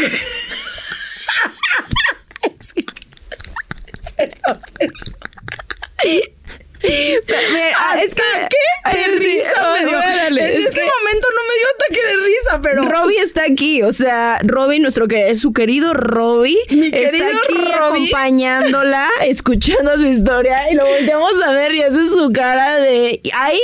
[6.82, 8.96] Mira, es que ¿Qué?
[8.96, 9.98] De risa me dio.
[9.98, 12.84] en es ese momento no me dio ataque de risa, pero...
[12.84, 19.96] Robbie está aquí, o sea, Robbie, nuestro que su querido Robbie, está aquí acompañándola, escuchando
[19.98, 23.58] su historia y lo volteamos a ver y hace su cara de ahí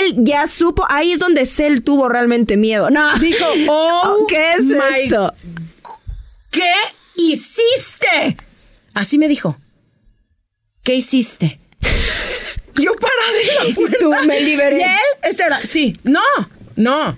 [0.00, 2.88] él ya supo, ahí es donde Cell tuvo realmente miedo.
[2.90, 3.18] No.
[3.18, 5.34] Dijo, oh, ¿qué es esto?
[6.50, 6.72] ¿Qué
[7.16, 8.36] hiciste?
[8.94, 9.56] Así me dijo.
[10.84, 11.58] ¿Qué hiciste?
[12.76, 13.96] Yo parada en la puerta.
[13.98, 14.76] Tú, me liberé.
[14.78, 14.88] ¿Y él?
[15.22, 15.96] Este era, sí.
[16.04, 16.20] No,
[16.76, 17.16] no.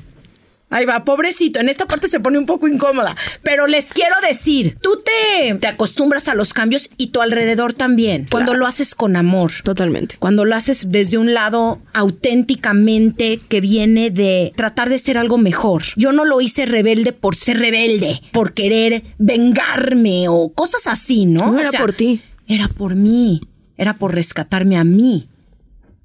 [0.68, 1.60] Ahí va, pobrecito.
[1.60, 3.16] En esta parte se pone un poco incómoda.
[3.42, 8.28] Pero les quiero decir, tú te, te acostumbras a los cambios y tu alrededor también.
[8.30, 9.50] Cuando lo haces con amor.
[9.64, 10.16] Totalmente.
[10.18, 15.82] Cuando lo haces desde un lado auténticamente que viene de tratar de ser algo mejor.
[15.96, 21.50] Yo no lo hice rebelde por ser rebelde, por querer vengarme o cosas así, ¿no?
[21.50, 22.22] No O era sea, por ti.
[22.48, 23.40] Era por mí.
[23.76, 25.28] Era por rescatarme a mí.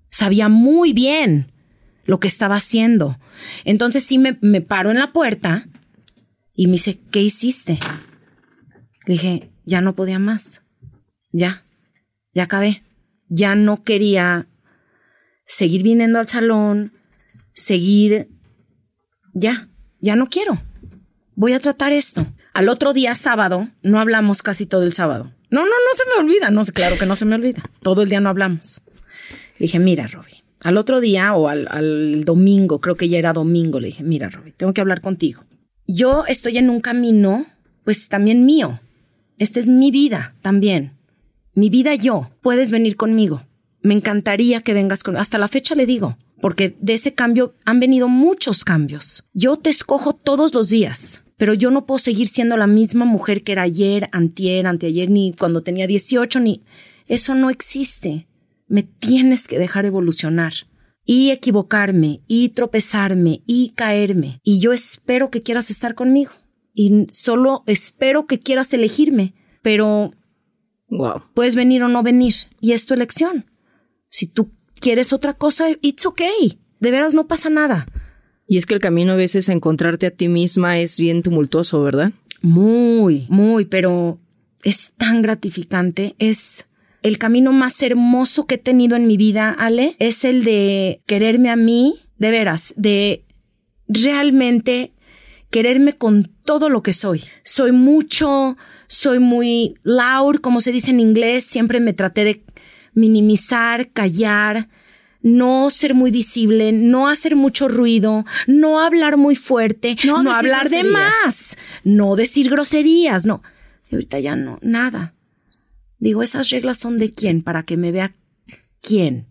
[0.09, 1.51] Sabía muy bien
[2.05, 3.17] lo que estaba haciendo.
[3.63, 5.67] Entonces sí me, paro en la puerta
[6.53, 7.79] y me dice, ¿qué hiciste?
[9.05, 10.65] Le dije, ya no podía más.
[11.31, 11.63] Ya,
[12.33, 12.83] ya acabé.
[13.29, 14.47] Ya no quería
[15.45, 16.91] seguir viniendo al salón,
[17.53, 18.29] seguir...
[19.33, 19.69] Ya,
[20.01, 20.61] ya no quiero.
[21.35, 22.27] Voy a tratar esto.
[22.53, 25.31] Al otro día, sábado, no hablamos casi todo el sábado.
[25.51, 26.49] No, no, no se me olvida.
[26.49, 27.61] No, claro que no se me olvida.
[27.81, 28.81] Todo el día no hablamos.
[29.59, 33.33] Le dije, mira, Robbie, al otro día o al, al domingo, creo que ya era
[33.33, 35.43] domingo, le dije, mira, Robbie, tengo que hablar contigo.
[35.85, 37.45] Yo estoy en un camino,
[37.83, 38.79] pues también mío.
[39.37, 40.93] Esta es mi vida también.
[41.53, 42.31] Mi vida yo.
[42.41, 43.43] Puedes venir conmigo.
[43.81, 45.21] Me encantaría que vengas conmigo.
[45.21, 49.27] Hasta la fecha le digo, porque de ese cambio han venido muchos cambios.
[49.33, 53.41] Yo te escojo todos los días, pero yo no puedo seguir siendo la misma mujer
[53.41, 56.61] que era ayer, antier, anteayer, ni cuando tenía 18, ni...
[57.07, 58.27] Eso no existe.
[58.67, 60.53] Me tienes que dejar evolucionar
[61.03, 64.39] y equivocarme y tropezarme y caerme.
[64.43, 66.31] Y yo espero que quieras estar conmigo.
[66.75, 69.33] Y solo espero que quieras elegirme.
[69.63, 70.11] Pero
[70.89, 71.23] Wow.
[71.33, 72.35] puedes venir o no venir.
[72.59, 73.47] Y es tu elección.
[74.09, 76.59] Si tú quieres otra cosa, it's okay.
[76.79, 77.87] De veras no pasa nada.
[78.51, 81.81] Y es que el camino a veces a encontrarte a ti misma es bien tumultuoso,
[81.83, 82.11] ¿verdad?
[82.41, 84.19] Muy, muy, pero
[84.61, 86.15] es tan gratificante.
[86.19, 86.67] Es
[87.01, 89.95] el camino más hermoso que he tenido en mi vida, Ale.
[89.99, 93.23] Es el de quererme a mí, de veras, de
[93.87, 94.91] realmente
[95.49, 97.23] quererme con todo lo que soy.
[97.45, 101.45] Soy mucho, soy muy loud, como se dice en inglés.
[101.45, 102.41] Siempre me traté de
[102.95, 104.67] minimizar, callar,
[105.21, 110.83] no ser muy visible, no hacer mucho ruido, no hablar muy fuerte, No hablar de
[110.93, 113.41] más, no decir groserías, no.
[113.89, 115.13] Y ahorita ya no, nada.
[115.99, 118.15] Digo, esas reglas son de quién, para que me vea
[118.81, 119.27] quién.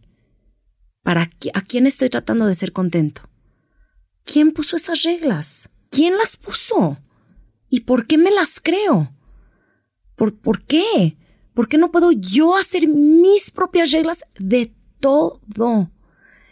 [1.02, 3.22] ¿Para qui- a quién estoy tratando de ser contento?
[4.24, 5.70] ¿Quién puso esas reglas?
[5.90, 6.98] ¿Quién las puso?
[7.68, 9.12] ¿Y por qué me las creo?
[10.14, 11.16] ¿Por, ¿Por qué?
[11.54, 15.90] ¿Por qué no puedo yo hacer mis propias reglas de todo?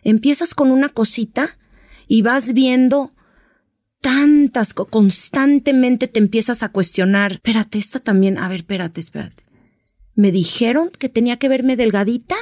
[0.02, 1.58] Empiezas con una cosita
[2.06, 3.12] y vas viendo
[4.00, 7.32] tantas, co- constantemente te empiezas a cuestionar.
[7.34, 9.42] Espérate, esta también, a ver, espérate, espérate.
[10.14, 12.36] ¿Me dijeron que tenía que verme delgadita?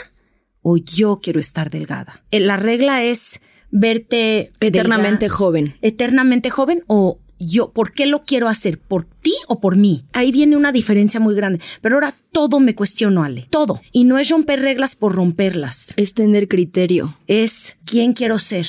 [0.63, 2.25] ¿O yo quiero estar delgada?
[2.31, 3.41] Eh, La regla es
[3.71, 5.75] verte Eternamente delgada- joven.
[5.83, 8.79] eternamente joven o yo, ¿por qué lo quiero hacer?
[8.79, 10.05] ¿Por ti o por mí?
[10.13, 11.61] Ahí viene una diferencia muy grande.
[11.83, 13.47] Pero ahora todo me cuestiono, Ale.
[13.51, 13.81] Todo.
[13.93, 15.93] Y no es romper reglas por romperlas.
[15.97, 17.19] Es tener criterio.
[17.27, 18.67] Es quién quiero ser.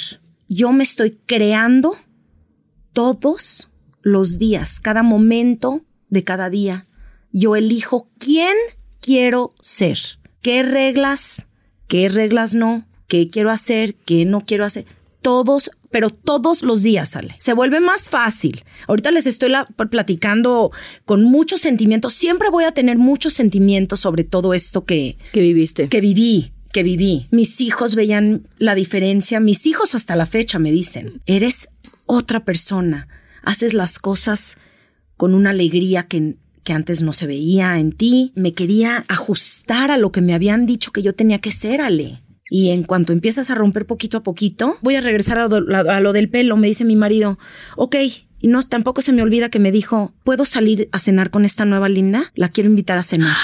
[0.50, 1.98] Yo me estoy creando
[2.94, 6.88] todos los días, cada momento de cada día.
[7.32, 8.56] Yo elijo quién
[9.02, 10.00] quiero ser.
[10.42, 11.48] ¿Qué reglas?
[11.88, 12.86] ¿Qué reglas no?
[13.08, 13.96] ¿Qué quiero hacer?
[13.96, 14.86] ¿Qué no quiero hacer?
[15.22, 17.36] Todos pero todos los días sale.
[17.38, 18.64] Se vuelve más fácil.
[18.88, 20.72] Ahorita les estoy la- platicando
[21.06, 22.14] con muchos sentimientos.
[22.14, 25.88] Siempre voy a tener muchos sentimientos sobre todo esto que, que viviste.
[25.90, 27.28] que viví, que viví.
[27.32, 29.40] Mis hijos veían la diferencia.
[29.40, 31.70] Mis hijos hasta la fecha me dicen, eres
[32.06, 33.08] otra persona.
[33.44, 34.58] Haces las cosas
[35.16, 38.34] con una alegría que, que antes no se veía en ti.
[38.36, 42.18] Me quería ajustar a lo que me habían dicho que yo tenía que ser, Ale.
[42.50, 46.30] Y en cuanto empiezas a romper poquito a poquito, voy a regresar a, lo del
[46.30, 47.38] pelo, me dice mi marido,
[47.76, 47.96] ok,
[48.40, 51.66] y no, tampoco se me olvida que me dijo, ¿puedo salir a cenar con esta
[51.66, 52.32] nueva linda?
[52.36, 53.36] La quiero invitar a cenar.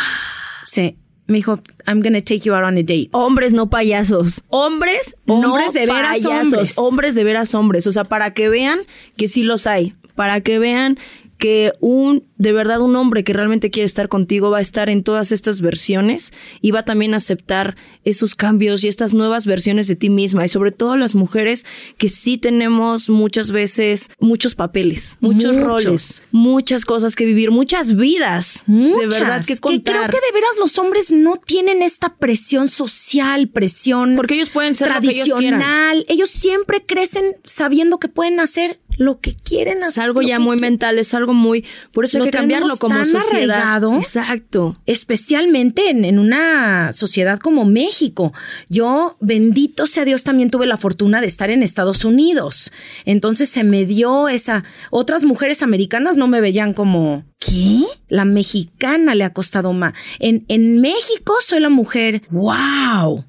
[0.65, 3.09] Sí, me dijo, I'm gonna take you out on a date.
[3.11, 4.43] Hombres no payasos.
[4.49, 6.43] Hombres, Hombres no de veras payasos.
[6.43, 6.73] hombres.
[6.77, 7.87] Hombres de veras hombres.
[7.87, 8.79] O sea, para que vean
[9.17, 9.95] que sí los hay.
[10.15, 10.99] Para que vean
[11.37, 15.03] que un, de verdad, un hombre que realmente quiere estar contigo va a estar en
[15.03, 19.95] todas estas versiones y va también a aceptar esos cambios y estas nuevas versiones de
[19.95, 20.45] ti misma.
[20.45, 21.65] Y sobre todo las mujeres
[21.97, 25.63] que sí tenemos muchas veces muchos papeles, muchos, Muchos.
[25.63, 28.63] roles, muchas cosas que vivir, muchas vidas.
[28.67, 29.95] De verdad que contar.
[29.95, 34.75] creo que de veras los hombres no tienen esta presión social, presión Porque ellos pueden
[34.75, 35.59] ser lo que ellos quieran.
[35.59, 36.05] tradicional.
[36.09, 40.03] ellos siempre crecen sabiendo que pueden hacer lo que quieren Es hacer.
[40.03, 41.65] algo lo ya muy mental, es algo muy...
[41.91, 43.57] Por eso hay Lo que cambiarlo como tan sociedad.
[43.59, 43.95] arraigado.
[43.97, 44.77] Exacto.
[44.85, 48.33] Especialmente en, en una sociedad como México.
[48.69, 52.71] Yo, bendito sea Dios, también tuve la fortuna de estar en Estados Unidos.
[53.05, 54.63] Entonces se me dio esa.
[54.91, 57.23] Otras mujeres americanas no me veían como.
[57.39, 57.81] ¿Qué?
[58.07, 59.93] La mexicana le ha costado más.
[60.19, 62.21] En, en México soy la mujer.
[62.29, 63.25] ¡Wow!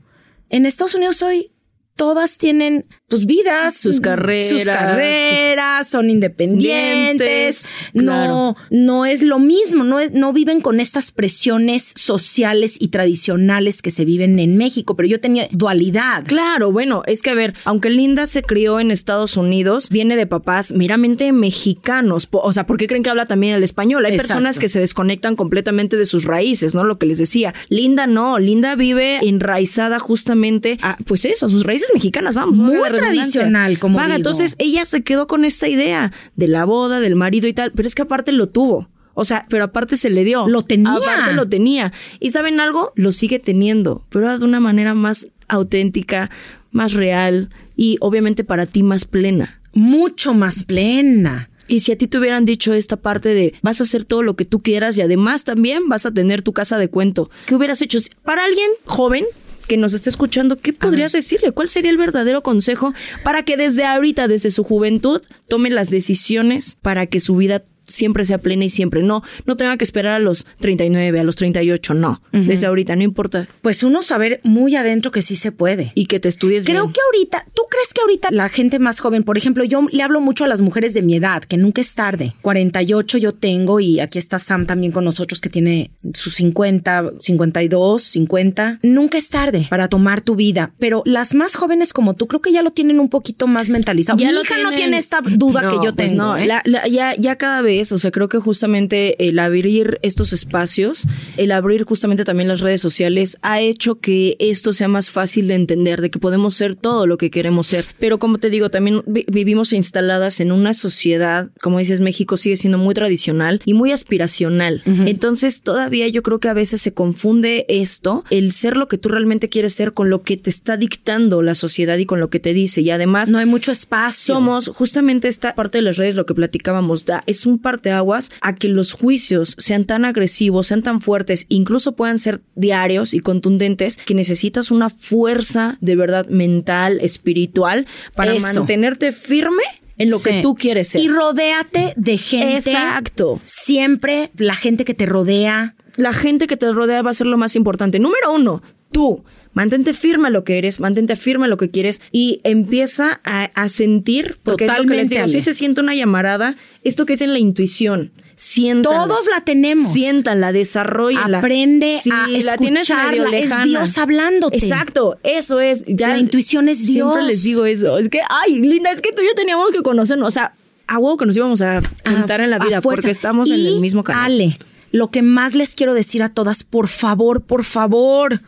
[0.50, 1.50] En Estados Unidos soy.
[1.96, 7.18] Todas tienen sus vidas, Sus carreras, sus carreras, son independientes.
[7.18, 12.88] Dientes, no, no es lo mismo, no, es- no viven con estas presiones sociales y
[12.88, 16.24] tradicionales que se viven en México, pero yo tenía dualidad.
[16.26, 20.26] Claro, bueno, es que a ver, aunque Linda se crió en Estados Unidos, viene de
[20.26, 22.28] papás meramente mexicanos.
[22.30, 24.04] O sea, ¿por qué creen que habla también el español?
[24.06, 24.28] Hay Exacto.
[24.34, 26.84] personas que se desconectan completamente de sus raíces, ¿no?
[26.84, 27.54] Lo que les decía.
[27.68, 32.56] Linda no, Linda vive enraizada justamente a, pues eso, a sus raíces mexicanas, vamos.
[32.56, 32.76] Muy.
[33.12, 34.16] Tradicional, como Vaga, digo.
[34.16, 37.86] entonces ella se quedó con esta idea de la boda, del marido y tal, pero
[37.86, 38.88] es que aparte lo tuvo.
[39.14, 40.48] O sea, pero aparte se le dio.
[40.48, 40.92] Lo tenía.
[40.92, 41.92] Aparte lo tenía.
[42.18, 42.92] ¿Y saben algo?
[42.96, 46.30] Lo sigue teniendo, pero de una manera más auténtica,
[46.72, 49.60] más real y obviamente para ti más plena.
[49.72, 51.50] Mucho más plena.
[51.66, 54.36] Y si a ti te hubieran dicho esta parte de vas a hacer todo lo
[54.36, 57.80] que tú quieras y además también vas a tener tu casa de cuento, ¿qué hubieras
[57.80, 57.98] hecho?
[58.22, 59.24] Para alguien joven
[59.66, 61.52] que nos está escuchando, ¿qué podrías decirle?
[61.52, 66.76] ¿Cuál sería el verdadero consejo para que desde ahorita, desde su juventud, tome las decisiones
[66.80, 70.18] para que su vida siempre sea plena y siempre no, no tenga que esperar a
[70.18, 73.46] los 39, a los 38, no, desde ahorita, no importa.
[73.62, 75.92] Pues uno saber muy adentro que sí se puede.
[75.94, 76.92] Y que te estudies Creo bien.
[76.92, 80.20] que ahorita, ¿tú crees que ahorita la gente más joven, por ejemplo, yo le hablo
[80.20, 82.34] mucho a las mujeres de mi edad, que nunca es tarde.
[82.42, 88.02] 48 yo tengo y aquí está Sam también con nosotros que tiene sus 50, 52,
[88.02, 88.78] 50.
[88.82, 92.52] Nunca es tarde para tomar tu vida, pero las más jóvenes como tú creo que
[92.52, 94.16] ya lo tienen un poquito más mentalizado.
[94.18, 96.22] mi lo hija no tiene esta duda No, que yo pues tengo.
[96.22, 96.46] no, ¿eh?
[96.46, 101.06] la- la- ya, ya cada vez, o sea, creo que justamente el abrir estos espacios,
[101.36, 105.54] el abrir justamente también las redes sociales, ha hecho que esto sea más fácil de
[105.54, 107.84] entender, de que podemos ser todo lo que queremos ser.
[107.98, 112.56] Pero como te digo, también vi- vivimos instaladas en una sociedad, como dices, México sigue
[112.56, 114.82] siendo muy tradicional y muy aspiracional.
[115.06, 119.08] Entonces, todavía yo creo que a veces se confunde esto, el ser lo que tú
[119.08, 122.40] realmente quieres ser con lo que te está dictando la sociedad y con lo que
[122.40, 122.80] te dice.
[122.80, 124.34] Y además, no hay mucho espacio.
[124.34, 128.54] somos justamente esta parte de las redes, lo que platicábamos, da, es un parteaguas a
[128.54, 133.96] que los juicios sean tan agresivos, sean tan fuertes, incluso puedan ser diarios y contundentes,
[133.96, 138.42] que necesitas una fuerza de verdad mental, espiritual, para Eso.
[138.42, 139.64] mantenerte firme
[139.96, 141.00] en lo que tú quieres ser.
[141.00, 142.70] Y rodéate de gente.
[142.70, 143.40] Exacto.
[143.46, 145.74] Siempre la gente que te rodea.
[145.96, 147.98] la gente que te rodea va a ser lo más importante.
[147.98, 149.24] Número uno, tú.
[149.54, 153.44] Mantente firme a lo que eres, mantente firme a lo que quieres y empieza a,
[153.54, 155.32] a sentir, porque es lo que les Totalmente, digo, Ale.
[155.32, 159.06] si se siente una llamarada, esto que es en la intuición, siéntala.
[159.06, 159.92] Todos la tenemos.
[159.92, 161.38] Siéntala, desarrollala.
[161.38, 163.64] Aprende Sí, a la tienes medio escucharla, es lejana.
[163.64, 164.56] Dios hablándote.
[164.56, 165.84] Exacto, eso es.
[165.86, 167.26] Ya La intuición es Siempre Dios.
[167.28, 167.96] les digo eso.
[167.98, 170.26] Es que, ay, Linda, es que tú y yo teníamos que conocernos.
[170.26, 170.52] O sea,
[170.88, 174.02] a huevo que nos íbamos a juntar en la vida porque estamos en el mismo
[174.02, 174.24] canal.
[174.32, 174.58] Ale,
[174.90, 178.40] lo que más les quiero decir a todas, por favor, por favor,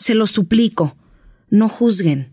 [0.00, 0.96] se lo suplico,
[1.50, 2.32] no juzguen.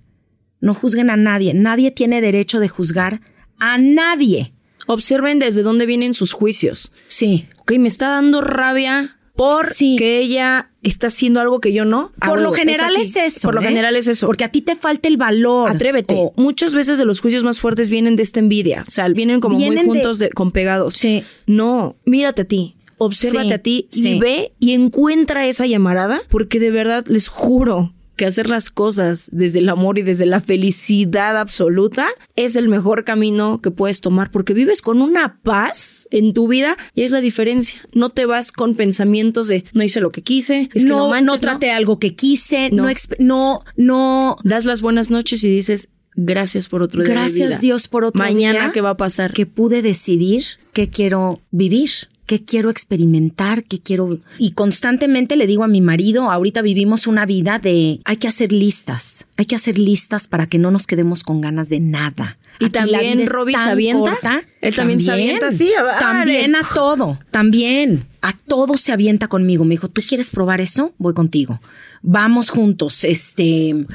[0.62, 1.54] No juzguen a nadie.
[1.54, 3.22] Nadie tiene derecho de juzgar
[3.60, 4.54] a nadie.
[4.88, 6.92] Observen desde dónde vienen sus juicios.
[7.08, 7.46] Sí.
[7.60, 9.98] Ok, me está dando rabia Por Sí.
[10.00, 12.12] que ella está haciendo algo que yo no.
[12.26, 13.42] Por lo general es, eso.
[13.42, 13.66] Por lo ¿eh?
[13.66, 14.26] general es eso.
[14.26, 15.70] Porque a ti te falta el valor.
[15.70, 16.16] Atrévete.
[16.18, 18.84] O- Muchas veces de los juicios más fuertes vienen de esta envidia.
[18.88, 20.96] O sea, vienen como Vienen muy de- juntos de, con pegados.
[20.96, 21.24] Sí.
[21.46, 22.77] No, mírate a ti.
[22.98, 24.20] Obsérvate Sí, a ti y sí.
[24.20, 29.60] ve y encuentra esa llamarada, porque de verdad les juro que hacer las cosas desde
[29.60, 34.56] el amor y desde la felicidad absoluta es el mejor camino que puedes tomar, porque
[34.56, 37.80] vives con una paz en tu vida y es la diferencia.
[37.94, 41.10] No te vas con pensamientos de no hice lo que quise, es que no, no,
[41.10, 41.40] manches, no ¿no?
[41.40, 42.94] traté algo que quise, no, No.
[43.20, 47.10] no, no, das las buenas noches y dices gracias por otro día.
[47.10, 47.60] de Gracias, vida.
[47.60, 49.32] Dios, por otro Mañana día qué va a pasar.
[49.34, 51.92] que pude decidir qué quiero vivir,
[52.28, 54.20] qué quiero experimentar, qué quiero...
[54.38, 58.52] Y constantemente le digo a mi marido, ahorita vivimos una vida de hay que hacer
[58.52, 62.38] listas, hay que hacer listas para que no nos quedemos con ganas de nada.
[62.60, 64.12] ¿Y Aquí también Robbie se avienta?
[64.12, 64.42] corta.
[64.62, 65.48] ¿Él también se avienta?
[65.80, 68.06] Ah, También a todo, también.
[68.22, 69.64] A todo se avienta conmigo.
[69.64, 70.94] Me dijo, ¿tú quieres probar eso?
[70.98, 71.62] Voy contigo.
[72.02, 73.86] Vamos juntos, este...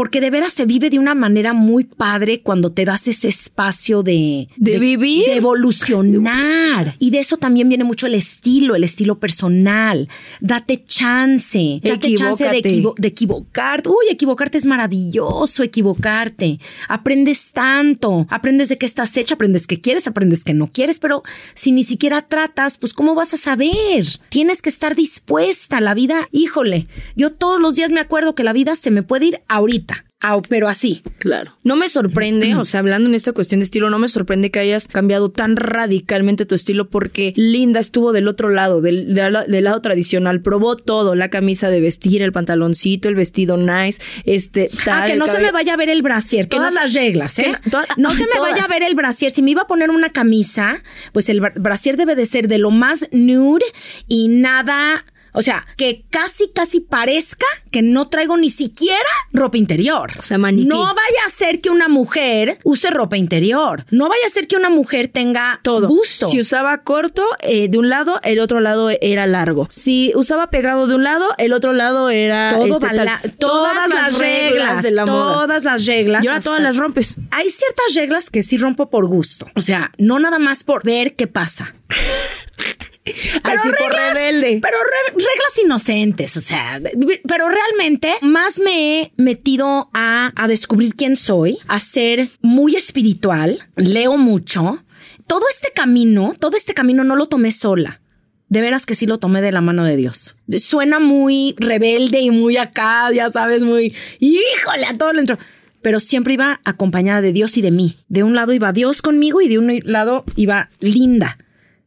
[0.00, 4.02] Porque de veras se vive de una manera muy padre cuando te das ese espacio
[4.02, 4.48] de...
[4.56, 5.26] De vivir.
[5.26, 6.96] De evolucionar.
[6.98, 10.08] Y de eso también viene mucho el estilo, el estilo personal.
[10.40, 11.80] Date chance.
[11.84, 13.90] Date chance de, equivo- de equivocarte.
[13.90, 16.60] Uy, equivocarte es maravilloso, equivocarte.
[16.88, 18.26] Aprendes tanto.
[18.30, 21.84] Aprendes de qué estás hecha, aprendes que quieres, aprendes que no quieres, pero si ni
[21.84, 24.06] siquiera tratas, pues ¿cómo vas a saber?
[24.30, 25.78] Tienes que estar dispuesta.
[25.78, 26.86] La vida, híjole,
[27.16, 29.89] yo todos los días me acuerdo que la vida se me puede ir ahorita.
[30.22, 31.02] Au, pero así.
[31.18, 31.52] Claro.
[31.64, 34.58] No me sorprende, o sea, hablando en esta cuestión de estilo, no me sorprende que
[34.60, 40.42] hayas cambiado tan radicalmente tu estilo porque Linda estuvo del otro lado, del, lado tradicional,
[40.42, 45.02] probó todo, la camisa de vestir, el pantaloncito, el vestido nice, este, tal.
[45.02, 47.38] Ah, que no se me vaya a ver el brasier, Que todas no las reglas,
[47.38, 47.52] ¿eh?
[47.64, 48.52] no- toda- no ay, se me todas.
[48.52, 49.30] vaya a ver el brasier.
[49.30, 52.58] Si me iba a poner una camisa, pues el bra- brasier debe de ser de
[52.58, 53.64] lo más nude
[54.06, 58.98] y nada, o sea, que casi, casi parezca que no traigo ni siquiera
[59.32, 60.10] ropa interior.
[60.18, 60.66] O sea, maniquí.
[60.68, 63.84] No vaya a ser que una mujer use ropa interior.
[63.90, 65.88] No vaya a ser que una mujer tenga todo.
[65.88, 66.26] busto.
[66.26, 69.66] Si usaba corto eh, de un lado, el otro lado era largo.
[69.70, 73.32] Si usaba pegado de un lado, el otro lado era todo este, bala- tal.
[73.34, 75.34] todas, las reglas, de la moda.
[75.34, 76.24] todas las reglas.
[76.24, 77.16] Y ahora todas las rompes.
[77.30, 79.46] Hay ciertas reglas que sí rompo por gusto.
[79.54, 81.74] O sea, no nada más por ver qué pasa.
[83.42, 84.60] Así por rebelde.
[84.62, 86.80] Pero re- reglas inocentes, o sea,
[87.26, 93.68] pero realmente más me he metido a, a descubrir quién soy, a ser muy espiritual,
[93.76, 94.84] leo mucho.
[95.26, 98.00] Todo este camino, todo este camino no lo tomé sola.
[98.48, 100.36] De veras que sí lo tomé de la mano de Dios.
[100.58, 105.38] Suena muy rebelde y muy acá, ya sabes, muy, híjole, a todo lo entro.
[105.82, 107.96] Pero siempre iba acompañada de Dios y de mí.
[108.08, 111.38] De un lado iba Dios conmigo y de un lado iba Linda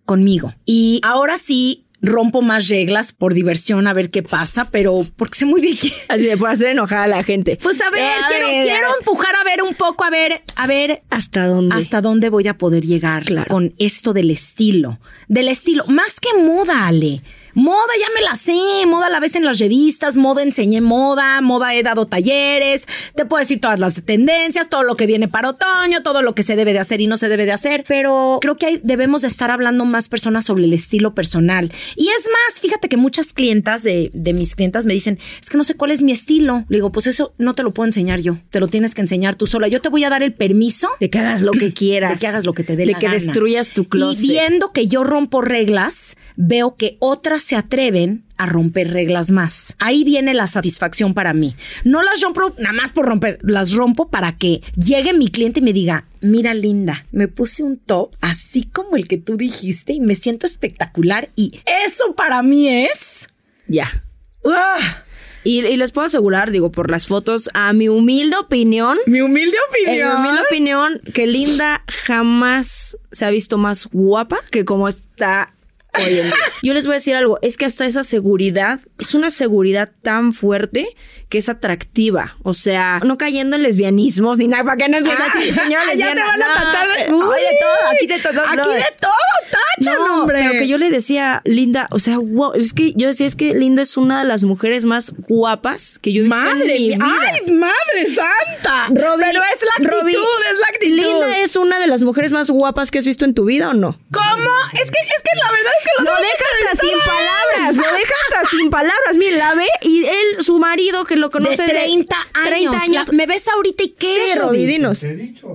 [0.05, 0.53] conmigo.
[0.65, 5.45] Y ahora sí rompo más reglas por diversión a ver qué pasa, pero porque sé
[5.45, 5.89] muy bien que...
[6.09, 7.57] Así de por hacer enojar a la gente.
[7.63, 10.67] Pues a ver, A quiero, ver, quiero empujar a ver un poco, a ver, a
[10.67, 11.75] ver ¿Hasta dónde?
[11.75, 13.47] hasta dónde voy a poder llegar Claro.
[13.49, 14.99] con esto del estilo.
[15.29, 17.21] Del estilo, más que moda, Ale.
[17.55, 21.75] Moda ya me la sé, moda la ves en las revistas, moda enseñé moda, moda
[21.75, 22.85] he dado talleres,
[23.15, 26.41] te puedo decir todas las tendencias, todo lo que viene para otoño, todo lo que
[26.43, 29.21] se debe de hacer y no se debe de hacer, pero creo que hay- debemos
[29.21, 31.71] de estar hablando más personas sobre el estilo personal.
[31.95, 35.57] Y es más, fíjate que muchas clientas de, de mis clientas me dicen, es que
[35.57, 36.65] no sé cuál es mi estilo.
[36.69, 39.35] Le digo, pues eso no te lo puedo enseñar yo, te lo tienes que enseñar
[39.35, 39.67] tú sola.
[39.67, 42.11] Yo te voy a dar el permiso De que hagas lo que quieras.
[42.13, 43.19] de que hagas lo que te dé De la que gana.
[43.19, 44.23] destruyas tu closet.
[44.25, 49.76] Y viendo que yo rompo reglas, veo que otras se atreven a romper reglas más.
[49.80, 51.56] Ahí viene la satisfacción para mí.
[51.84, 55.63] No las rompo nada más por romper, las rompo para que llegue mi cliente y
[55.63, 60.00] me diga, mira linda, me puse un top así como el que tú dijiste y
[60.00, 63.30] me siento espectacular y eso para mí es...
[63.67, 64.04] Ya.
[64.46, 65.04] ¡ah!
[65.43, 69.58] Y, y les puedo asegurar, digo, por las fotos, a mi humilde opinión, Mi humilde
[69.86, 75.52] en mi humilde opinión, que Linda jamás se ha visto más guapa que como está
[75.97, 76.21] hoy.
[76.62, 80.34] Yo les voy a decir algo, es que hasta esa seguridad, es una seguridad tan
[80.34, 80.88] fuerte
[81.29, 82.36] que es atractiva.
[82.43, 85.95] O sea, no cayendo en lesbianismos ni nada, para que no empieces así, señora Ah,
[85.95, 86.15] ya lesbiana.
[86.15, 87.01] te van a No, tachar de...
[87.03, 88.41] eh, Oye, todo, aquí de todo.
[88.47, 89.12] Aquí de todo,
[89.51, 90.39] tachan, No, hombre.
[90.41, 93.53] pero que yo le decía, Linda, o sea, wow, es que yo decía, es que
[93.53, 96.88] Linda es una de las mujeres más guapas que yo he visto Madre en mi
[96.89, 96.97] vida.
[97.01, 98.88] ¡Ay, madre santa!
[98.89, 100.95] Robbie, Pero es la actitud, Robbie, es la actitud.
[100.95, 103.73] ¿Linda es una de las mujeres más guapas que has visto en tu vida o
[103.73, 104.00] no?
[104.12, 104.50] ¿Cómo?
[104.73, 107.77] Es que, es que la verdad es que Lo tengo que deja hasta sin palabras,
[107.77, 109.17] lo deja hasta sin palabras.
[109.17, 112.49] Mira, la ve y él, su marido que lo conoce de 30 años.
[112.49, 113.07] 30 años.
[113.07, 114.65] La- me ves ahorita y qué Sí, Robbie?
[114.65, 114.99] dinos.
[115.01, 115.47] Te he dicho,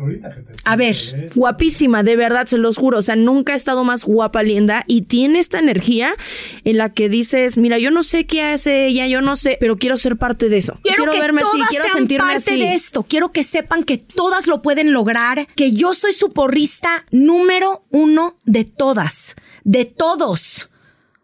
[0.00, 0.96] ahorita- A ver.
[1.34, 2.98] Guapísima, de verdad, se los juro.
[2.98, 4.84] O sea, nunca ha estado más guapa, linda.
[4.86, 6.14] Y tiene esta energía
[6.64, 9.76] en la que dices, mira, yo no sé qué hace ella, yo no sé, pero
[9.76, 10.78] quiero ser parte de eso.
[10.82, 13.02] Quiero, verme así, quiero sentirme parte de esto.
[13.02, 18.36] Quiero que sepan que todas lo pueden lograr, que yo soy su porrista número uno
[18.44, 19.34] de todas,
[19.64, 20.70] de todos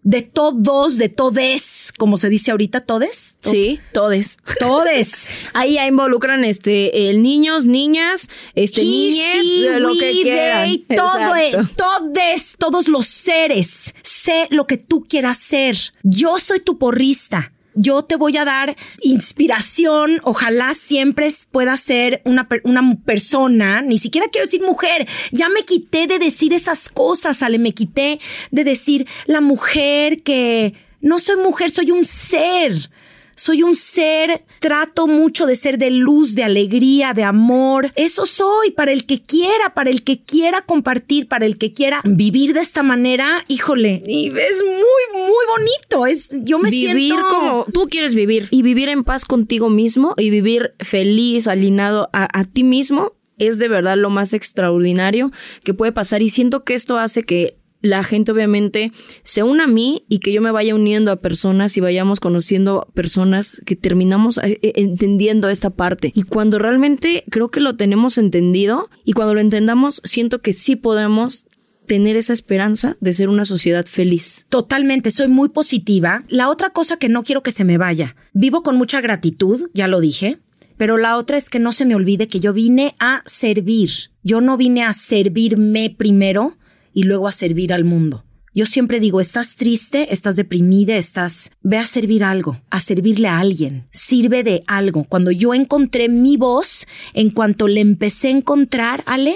[0.05, 3.37] de todos, de todes, como se dice ahorita, todes.
[3.41, 4.37] Sí, todes.
[4.61, 5.31] Todes.
[5.55, 9.47] Ahí ya involucran este el niños, niñas, este niñes,
[9.81, 10.83] lo que quieran.
[10.95, 13.95] Todo, e, todes, todos los seres.
[14.03, 15.77] Sé lo que tú quieras ser.
[16.03, 20.21] Yo soy tu porrista yo te voy a dar inspiración.
[20.25, 25.07] Ojalá siempre pueda ser una, una persona, ni siquiera quiero decir mujer.
[25.33, 28.21] Ya me quité de decir esas cosas, Ale, me quité
[28.51, 32.91] de decir la mujer que no soy mujer, soy un ser.
[33.37, 37.93] Soy un ser, trato mucho de ser de luz, de alegría, de amor.
[37.97, 42.01] Eso soy para el que quiera, para el que quiera compartir, para el que quiera
[42.05, 43.45] vivir de esta manera.
[43.49, 46.07] Híjole, y es muy, muy bonito.
[46.07, 50.31] Es, yo me vivir como tú quieres vivir y vivir en paz contigo mismo y
[50.31, 55.33] vivir feliz, alineado a, a ti mismo es de verdad lo más extraordinario
[55.65, 58.93] que puede pasar y siento que esto hace que la gente obviamente
[59.25, 62.89] se una a mí y que yo me vaya uniendo a personas y vayamos conociendo
[62.95, 66.11] personas que terminamos eh, eh, entendiendo esta parte.
[66.15, 70.77] Y cuando realmente creo que lo tenemos entendido y cuando lo entendamos, siento que sí
[70.77, 71.47] podemos
[71.87, 74.47] tener esa esperanza de ser una sociedad feliz.
[74.49, 76.25] Totalmente, soy muy positiva.
[76.29, 79.89] La otra cosa que no quiero que se me vaya, vivo con mucha gratitud, ya
[79.89, 80.39] lo dije,
[80.79, 83.91] pero la otra es que no se me olvide que yo vine a servir.
[84.23, 86.57] Yo no vine a servirme primero,
[86.95, 88.25] y luego a servir al mundo.
[88.55, 91.51] Yo siempre digo, estás triste, estás deprimida, estás...
[91.63, 93.89] Ve a servir algo, a servirle a alguien.
[93.91, 95.03] Sirve de algo.
[95.03, 99.35] Cuando yo encontré mi voz, en cuanto le empecé a encontrar, Ale,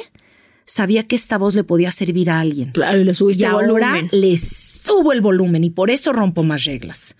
[0.66, 2.70] sabía que esta voz le podía servir a alguien.
[2.70, 6.64] Claro, y le subiste y ahora le subo el volumen y por eso rompo más
[6.64, 7.16] reglas.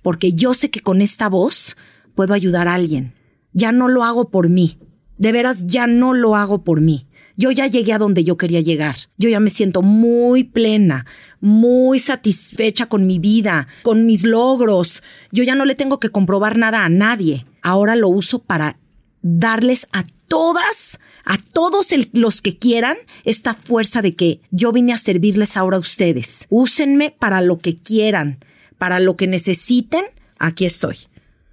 [0.00, 1.76] Porque yo sé que con esta voz
[2.14, 3.12] puedo ayudar a alguien.
[3.52, 4.78] Ya no lo hago por mí.
[5.18, 7.06] De veras, ya no lo hago por mí.
[7.36, 8.96] Yo ya llegué a donde yo quería llegar.
[9.18, 11.06] Yo ya me siento muy plena,
[11.40, 15.02] muy satisfecha con mi vida, con mis logros.
[15.32, 17.44] Yo ya no le tengo que comprobar nada a nadie.
[17.62, 18.78] Ahora lo uso para
[19.22, 24.96] darles a todas, a todos los que quieran, esta fuerza de que yo vine a
[24.96, 26.46] servirles ahora a ustedes.
[26.50, 28.38] Úsenme para lo que quieran,
[28.78, 30.04] para lo que necesiten.
[30.38, 30.96] Aquí estoy.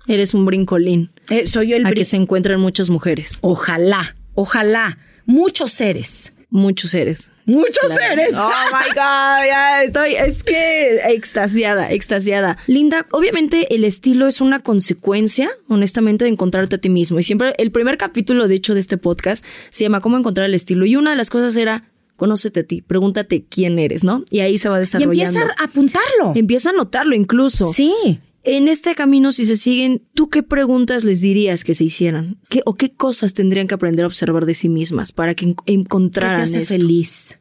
[0.07, 1.09] Eres un brincolín.
[1.29, 3.39] Eh, soy el a que se encuentran muchas mujeres.
[3.41, 6.33] Ojalá, ojalá muchos seres.
[6.53, 7.31] Muchos seres.
[7.45, 8.33] Muchos seres.
[8.35, 12.57] Oh my God, ya estoy, es que extasiada, extasiada.
[12.67, 17.19] Linda, obviamente el estilo es una consecuencia, honestamente, de encontrarte a ti mismo.
[17.19, 20.53] Y siempre, el primer capítulo, de hecho, de este podcast se llama Cómo encontrar el
[20.53, 20.85] estilo.
[20.85, 21.85] Y una de las cosas era
[22.17, 24.25] conócete a ti, pregúntate quién eres, ¿no?
[24.29, 25.15] Y ahí se va desarrollando.
[25.15, 26.33] Y empieza a apuntarlo.
[26.35, 27.65] Empieza a notarlo incluso.
[27.71, 28.19] Sí.
[28.43, 32.39] En este camino, si se siguen, ¿tú qué preguntas les dirías que se hicieran?
[32.49, 36.45] ¿Qué, ¿O qué cosas tendrían que aprender a observar de sí mismas para que encontraran
[36.45, 37.39] ¿Qué te hace feliz?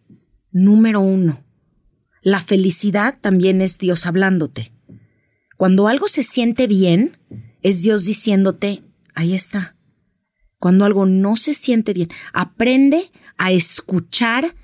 [0.53, 1.43] Número uno.
[2.23, 4.73] La felicidad también es Dios hablándote.
[5.57, 7.19] Cuando algo se siente bien,
[7.63, 8.83] es Dios diciéndote,
[9.15, 9.77] ahí está.
[10.59, 14.55] Cuando algo no se siente bien, aprende a escuchar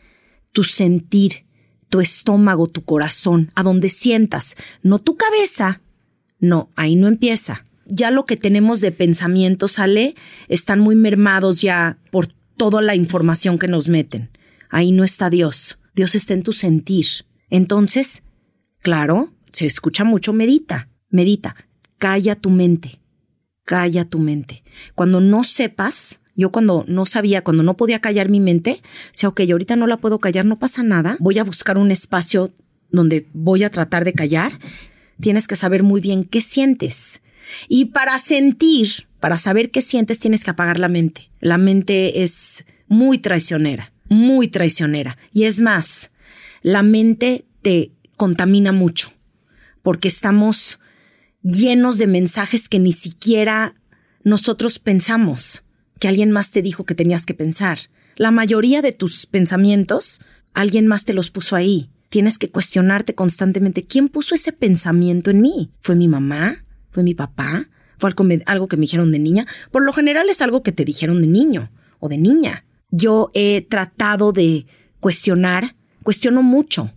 [0.53, 1.47] tu sentir,
[1.89, 5.80] tu estómago, tu corazón, a donde sientas, no tu cabeza,
[6.39, 7.64] no, ahí no empieza.
[7.87, 10.14] Ya lo que tenemos de pensamiento sale,
[10.49, 14.30] están muy mermados ya por toda la información que nos meten.
[14.70, 15.80] Ahí no está Dios.
[15.95, 17.07] Dios está en tu sentir.
[17.49, 18.22] Entonces,
[18.80, 21.57] claro, se escucha mucho, medita, medita,
[21.99, 23.01] calla tu mente,
[23.64, 24.62] calla tu mente.
[24.95, 28.82] Cuando no sepas, yo cuando no sabía, cuando no podía callar mi mente,
[29.12, 32.53] sea, ok, ahorita no la puedo callar, no pasa nada, voy a buscar un espacio
[32.91, 34.53] donde voy a tratar de callar
[35.20, 37.22] tienes que saber muy bien qué sientes.
[37.68, 41.30] Y para sentir, para saber qué sientes, tienes que apagar la mente.
[41.40, 45.16] La mente es muy traicionera, muy traicionera.
[45.32, 46.10] Y es más,
[46.62, 49.12] la mente te contamina mucho,
[49.82, 50.80] porque estamos
[51.42, 53.74] llenos de mensajes que ni siquiera
[54.24, 55.64] nosotros pensamos,
[56.00, 57.78] que alguien más te dijo que tenías que pensar.
[58.16, 60.20] La mayoría de tus pensamientos,
[60.54, 65.40] alguien más te los puso ahí tienes que cuestionarte constantemente, ¿quién puso ese pensamiento en
[65.40, 65.72] mí?
[65.80, 66.64] ¿Fue mi mamá?
[66.90, 67.68] ¿Fue mi papá?
[67.98, 68.11] ¿Fue
[68.46, 69.46] algo, que me dijeron de niña?
[69.70, 72.64] Por lo general es algo que te dijeron de niño o de niña.
[72.90, 74.66] Yo he tratado de
[75.00, 76.92] cuestionar, cuestiono mucho,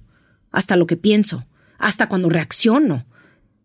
[0.52, 1.46] hasta lo que pienso,
[1.78, 3.06] hasta cuando reacciono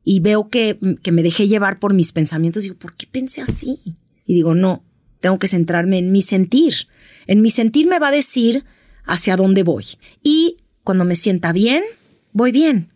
[0.05, 3.81] y veo que, que me dejé llevar por mis pensamientos, digo, ¿por qué pensé así?
[4.27, 4.85] Y digo, no,
[5.21, 6.89] tengo que centrarme en mi sentir,
[7.27, 8.65] En mi sentir me va a decir
[9.05, 9.87] hacia dónde voy.
[10.23, 11.83] Y cuando me sienta bien,
[12.33, 12.91] voy bien.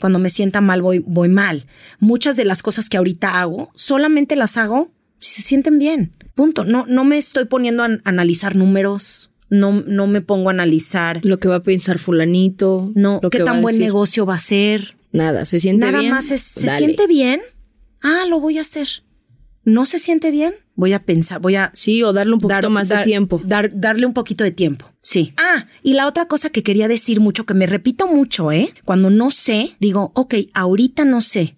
[0.00, 1.66] Cuando me sienta mal, voy, voy mal.
[2.00, 6.12] Muchas de las cosas que ahorita hago, solamente las hago si se sienten bien.
[6.34, 6.64] Punto.
[6.64, 9.30] No, no me estoy poniendo a analizar números.
[9.48, 11.20] No, no me pongo a analizar.
[11.24, 12.90] Lo que va a pensar fulanito.
[12.94, 13.86] No, lo qué que tan buen decir.
[13.86, 14.96] negocio va a ser.
[15.12, 16.10] Nada, se siente Nada bien.
[16.10, 16.78] más es, ¿se Dale.
[16.78, 17.40] siente bien?
[18.02, 18.88] Ah, lo voy a hacer.
[19.64, 20.54] ¿No se siente bien?
[20.74, 23.40] Voy a pensar, voy a Sí, o darle un poquito dar- más dar- de tiempo.
[23.44, 24.90] dar- darle un poquito de tiempo.
[25.02, 25.34] Sí.
[25.36, 28.72] Ah, y la otra cosa que quería decir mucho, que me repito mucho, ¿eh?
[28.84, 31.56] Cuando no sé, digo, ok, ahorita no sé.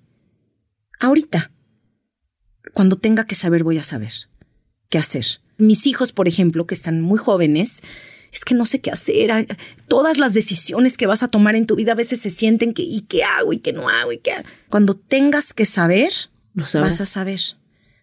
[0.99, 1.53] Ahorita.
[2.72, 4.12] Cuando tenga que saber, voy a saber
[4.88, 5.26] qué hacer.
[5.59, 7.82] Mis hijos, por ejemplo, que están muy jóvenes,
[8.32, 9.47] es que no sé qué hacer.
[9.88, 12.82] Todas las decisiones que vas a tomar en tu vida a veces se sienten que,
[12.82, 13.53] ¿y qué hago?
[13.53, 14.11] ¿Y qué no hago?
[14.11, 14.49] ¿Y qué hago?
[14.70, 16.12] Cuando tengas que saber,
[16.55, 17.40] Lo vas a saber.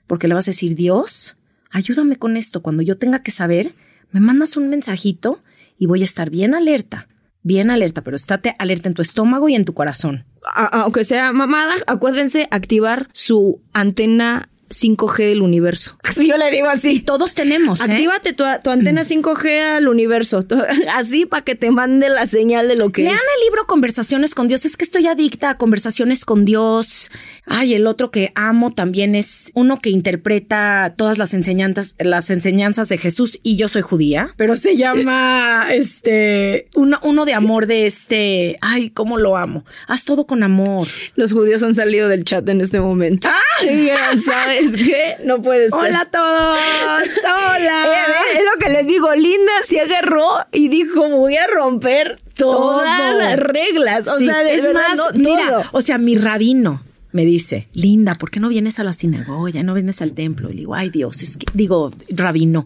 [0.05, 1.37] Porque le vas a decir, Dios,
[1.71, 2.61] ayúdame con esto.
[2.61, 3.73] Cuando yo tenga que saber,
[4.11, 5.41] me mandas un mensajito
[5.77, 7.07] y voy a estar bien alerta.
[7.43, 10.25] Bien alerta, pero estate alerta en tu estómago y en tu corazón.
[10.53, 15.97] Aunque sea mamada, acuérdense activar su antena 5G del universo.
[16.03, 16.99] Así yo le digo así.
[16.99, 17.83] Todos tenemos, ¿eh?
[17.83, 20.45] Actívate tu, tu antena 5G al universo.
[20.95, 23.21] Así para que te mande la señal de lo que Lean es.
[23.21, 24.65] el libro Conversaciones con Dios.
[24.65, 27.11] Es que estoy adicta a Conversaciones con Dios.
[27.45, 32.89] Ay, el otro que amo también es uno que interpreta todas las enseñanzas, las enseñanzas
[32.89, 37.85] de Jesús y yo soy judía, pero se llama este uno, uno de amor de
[37.85, 38.57] este.
[38.61, 39.65] Ay, cómo lo amo.
[39.87, 40.87] Haz todo con amor.
[41.15, 43.29] Los judíos han salido del chat en este momento.
[43.63, 44.19] Y dijeron,
[44.63, 45.15] ¿sabes qué?
[45.25, 45.79] No puede ser.
[45.79, 47.09] Hola a todos.
[47.23, 47.83] Hola.
[47.87, 52.99] eh, es lo que les digo, Linda se agarró y dijo, voy a romper todas
[52.99, 53.19] Todo.
[53.19, 54.07] las reglas.
[54.07, 55.63] O Sí, sea, es verdad, más, no, mira, todo.
[55.73, 59.49] o sea, mi rabino me dice, Linda, ¿por qué no vienes a la sinagoga?
[59.51, 60.49] ¿Ya no vienes al templo?
[60.49, 62.65] Y le digo, ay Dios, es que, digo, rabino,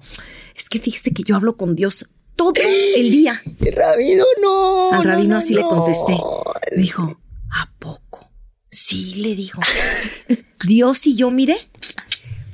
[0.55, 3.41] es que fíjese que yo hablo con Dios todo el día.
[3.63, 4.91] El rabino no.
[4.91, 6.15] Al no, rabino no, así le contesté.
[6.75, 7.17] Dijo,
[7.51, 8.01] ¿a poco?
[8.77, 9.61] Sí, le dijo.
[10.65, 11.55] Dios y yo, mire,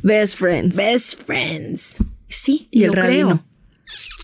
[0.04, 0.76] Best friends.
[0.76, 1.98] best friends.
[2.28, 3.44] Sí, Y el rabino.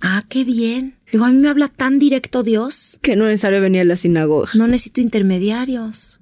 [0.02, 0.96] Ah, qué bien.
[1.12, 3.00] Digo, a mí me habla tan directo Dios.
[3.02, 4.50] Que no es necesario venir a la sinagoga.
[4.54, 6.20] No necesito intermediarios.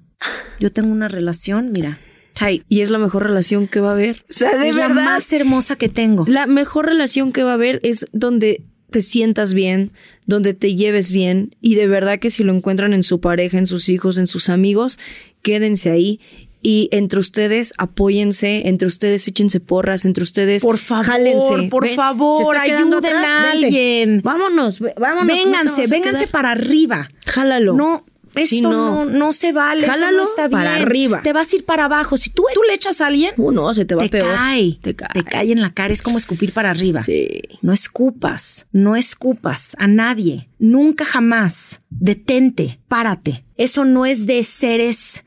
[0.60, 2.00] Yo tengo una relación, mira,
[2.34, 2.64] tight.
[2.68, 4.24] Y es la mejor relación que va a haber.
[4.28, 5.04] O sea, de es la verdad.
[5.04, 6.24] más hermosa que tengo.
[6.26, 9.92] La mejor relación que va a haber es donde te sientas bien,
[10.26, 13.66] donde te lleves bien y de verdad que si lo encuentran en su pareja, en
[13.66, 14.98] sus hijos, en sus amigos,
[15.46, 16.18] quédense ahí
[16.60, 21.68] y entre ustedes apóyense, entre ustedes échense porras, entre ustedes Por favor, jálense.
[21.70, 24.20] por Ven, favor, ayuden a alguien.
[24.24, 25.26] Vámonos, vámonos.
[25.26, 27.08] ¿cómo te vénganse, vénganse para arriba.
[27.24, 27.74] Jálalo.
[27.74, 29.04] No, esto no.
[29.04, 29.86] No, se vale.
[29.86, 30.82] Jálalo no está para bien.
[30.86, 31.22] arriba.
[31.22, 32.16] Te vas a ir para abajo.
[32.16, 34.34] Si tú, tú le echas a alguien, Uh, no, se te va te peor.
[34.34, 34.78] cae.
[34.82, 35.08] Te cae.
[35.14, 35.92] Te cae en la cara.
[35.92, 36.98] Es como escupir para arriba.
[37.00, 37.28] Sí.
[37.62, 41.82] No escupas, no escupas a nadie, nunca jamás.
[41.90, 43.44] Detente, párate.
[43.56, 45.22] Eso no es de seres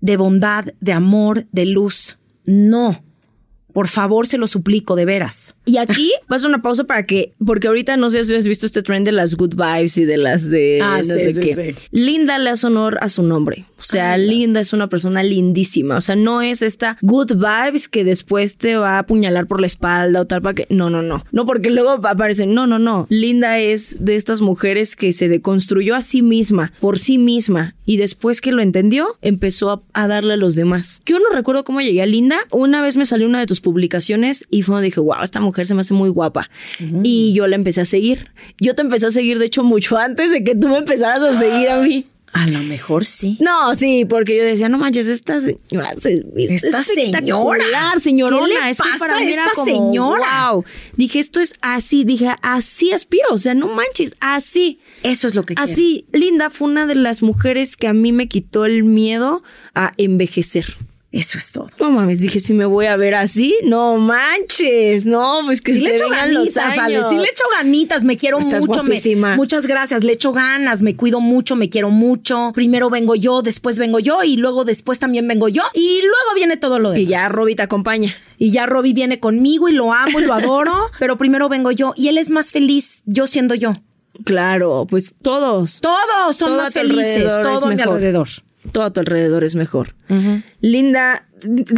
[0.00, 2.18] de bondad, de amor, de luz.
[2.44, 3.02] No.
[3.72, 5.56] Por favor, se lo suplico, de veras.
[5.70, 8.66] Y aquí vas a una pausa para que, porque ahorita no sé si has visto
[8.66, 11.40] este trend de las good vibes y de las de Ah, no sí, sé sí,
[11.40, 11.54] qué.
[11.74, 11.86] sí.
[11.92, 13.66] Linda le hace honor a su nombre.
[13.78, 15.96] O sea, Ay, Linda es una persona lindísima.
[15.96, 19.66] O sea, no es esta good vibes que después te va a apuñalar por la
[19.68, 20.66] espalda o tal para que.
[20.70, 21.24] No, no, no.
[21.32, 22.52] No, porque luego aparecen.
[22.54, 23.06] No, no, no.
[23.08, 27.74] Linda es de estas mujeres que se deconstruyó a sí misma, por sí misma.
[27.86, 31.02] Y después que lo entendió, empezó a, a darle a los demás.
[31.06, 32.38] Yo no recuerdo cómo llegué a Linda.
[32.50, 35.59] Una vez me salió una de tus publicaciones y fue donde dije, wow, esta mujer
[35.66, 36.50] se me hace muy guapa.
[37.02, 38.30] Y yo la empecé a seguir.
[38.60, 41.38] Yo te empecé a seguir, de hecho, mucho antes de que tú me empezaras a
[41.38, 42.06] seguir a mí.
[42.32, 43.36] A lo mejor sí.
[43.40, 47.98] No, sí, porque yo decía, no manches, esta señora se viste Esta señora.
[47.98, 48.46] señorona.
[48.46, 50.50] ¿Qué le es que para a mí era esta como, señora?
[50.52, 50.64] wow.
[50.96, 54.78] Dije, esto es así, dije, así aspiro, o sea, no manches, así.
[55.02, 55.72] Eso es lo que quiero.
[55.72, 59.42] Así, Linda fue una de las mujeres que a mí me quitó el miedo
[59.74, 60.76] a envejecer.
[61.12, 61.66] Eso es todo.
[61.80, 65.80] No mames, dije, si me voy a ver así, no manches, no, pues que Sí
[65.80, 68.84] se le echo ganitas, Ale, sí le echo ganitas, me quiero Estás mucho.
[68.84, 72.52] me- muchas gracias, le echo ganas, me cuido mucho, me quiero mucho.
[72.54, 76.56] Primero vengo yo, después vengo yo y luego después también vengo yo y luego viene
[76.56, 77.02] todo lo demás.
[77.02, 78.14] Y ya Robbie te acompaña.
[78.38, 81.92] Y ya Robbie viene conmigo y lo amo y lo adoro, pero primero vengo yo
[81.96, 83.72] y él es más feliz yo siendo yo.
[84.24, 85.80] Claro, pues todos.
[85.80, 88.28] Todos son Todo más felices, todo a mi alrededor.
[88.72, 89.94] Todo a tu alrededor es mejor.
[90.60, 91.28] Linda,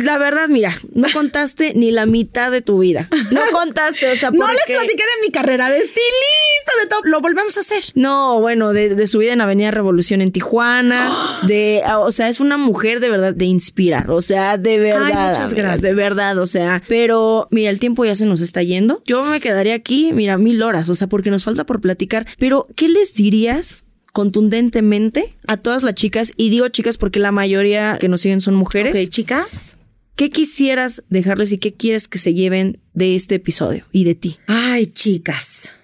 [0.02, 3.08] la verdad, mira, no contaste ni la mitad de tu vida.
[3.30, 7.00] No contaste, o sea, No les platiqué de mi carrera de estilista, de todo.
[7.04, 7.84] Lo volvemos a hacer.
[7.94, 11.12] No, bueno, de, de su vida en Avenida Revolución en Tijuana,
[11.46, 15.28] de, ah, o sea, es una mujer de verdad de inspirar, o sea, de verdad,
[15.28, 15.82] muchas gracias.
[15.82, 19.02] de verdad, o sea, pero mira, el tiempo ya se nos está yendo.
[19.06, 22.66] Yo me quedaría aquí, mira, mil horas, o sea, porque nos falta por platicar, pero
[22.74, 23.84] ¿qué les dirías?
[24.12, 28.54] Contundentemente a todas las chicas y digo chicas porque la mayoría que nos siguen son
[28.54, 28.94] mujeres.
[28.94, 29.76] Ok, chicas.
[30.14, 34.36] ¿Qué quisieras dejarles y qué quieres que se lleven de este episodio y de ti?
[34.46, 35.74] Ay, chicas.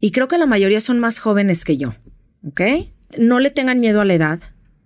[0.00, 1.94] Y creo que la mayoría son más jóvenes que yo.
[2.46, 2.62] ¿Ok?
[3.18, 4.40] No le tengan miedo a la edad.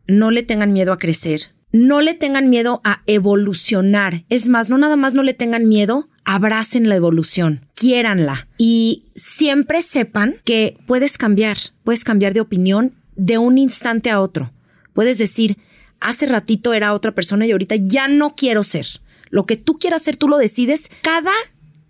[0.08, 1.52] No le tengan miedo a crecer.
[1.70, 4.24] No le tengan miedo a evolucionar.
[4.28, 9.82] Es más, no nada más no le tengan miedo, abracen la evolución, quiéranla y siempre
[9.82, 14.52] sepan que puedes cambiar, puedes cambiar de opinión de un instante a otro.
[14.92, 15.58] Puedes decir,
[16.00, 18.86] hace ratito era otra persona y ahorita ya no quiero ser.
[19.30, 21.32] Lo que tú quieras ser, tú lo decides cada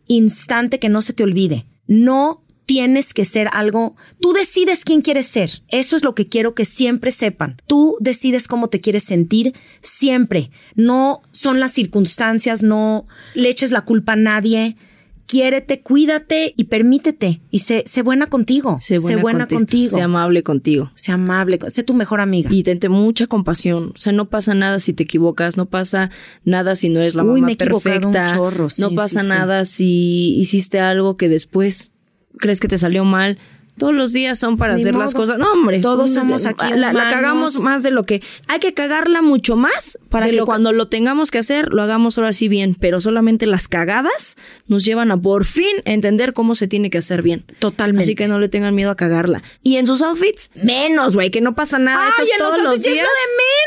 [0.07, 1.67] instante que no se te olvide.
[1.87, 5.61] No tienes que ser algo, tú decides quién quieres ser.
[5.69, 7.61] Eso es lo que quiero que siempre sepan.
[7.67, 9.53] Tú decides cómo te quieres sentir
[9.83, 10.51] siempre.
[10.75, 14.77] No son las circunstancias, no le eches la culpa a nadie.
[15.27, 17.43] Quiérete, cuídate y permítete.
[17.51, 18.79] Y sé, sé buena contigo.
[18.81, 19.59] Sé buena, contigo.
[19.61, 19.97] contigo.
[19.99, 20.91] Sé amable contigo.
[20.95, 21.59] Sé amable.
[21.69, 22.49] Sé tu mejor amiga.
[22.51, 23.93] Y tente mucha compasión.
[23.95, 26.11] O sea, no pasa nada si te equivocas, no pasa
[26.45, 28.35] nada si no eres la Uy, mamá me equivocado un perfecta.
[28.35, 29.33] chorro, sí, no pasa sí, sí.
[29.33, 31.93] nada si hiciste algo que después
[32.39, 33.39] crees que te salió mal.
[33.79, 35.23] Todos los días son para Ni hacer las modo.
[35.23, 35.39] cosas.
[35.39, 35.81] No, hombre.
[35.81, 38.23] Todos somos aquí La, la cagamos más de lo que.
[38.47, 41.71] Hay que cagarla mucho más para De que lo que- cuando lo tengamos que hacer,
[41.73, 42.77] lo hagamos ahora sí bien.
[42.79, 47.23] Pero solamente las cagadas nos llevan a por fin entender cómo se tiene que hacer
[47.23, 47.47] bien.
[47.61, 48.05] Totalmente.
[48.05, 49.43] Así que no le tengan miedo a cagarla.
[49.63, 52.05] Y en sus outfits, menos, güey, que no pasa nada.
[52.19, 53.07] Ay, Eso es los todos los ya es días.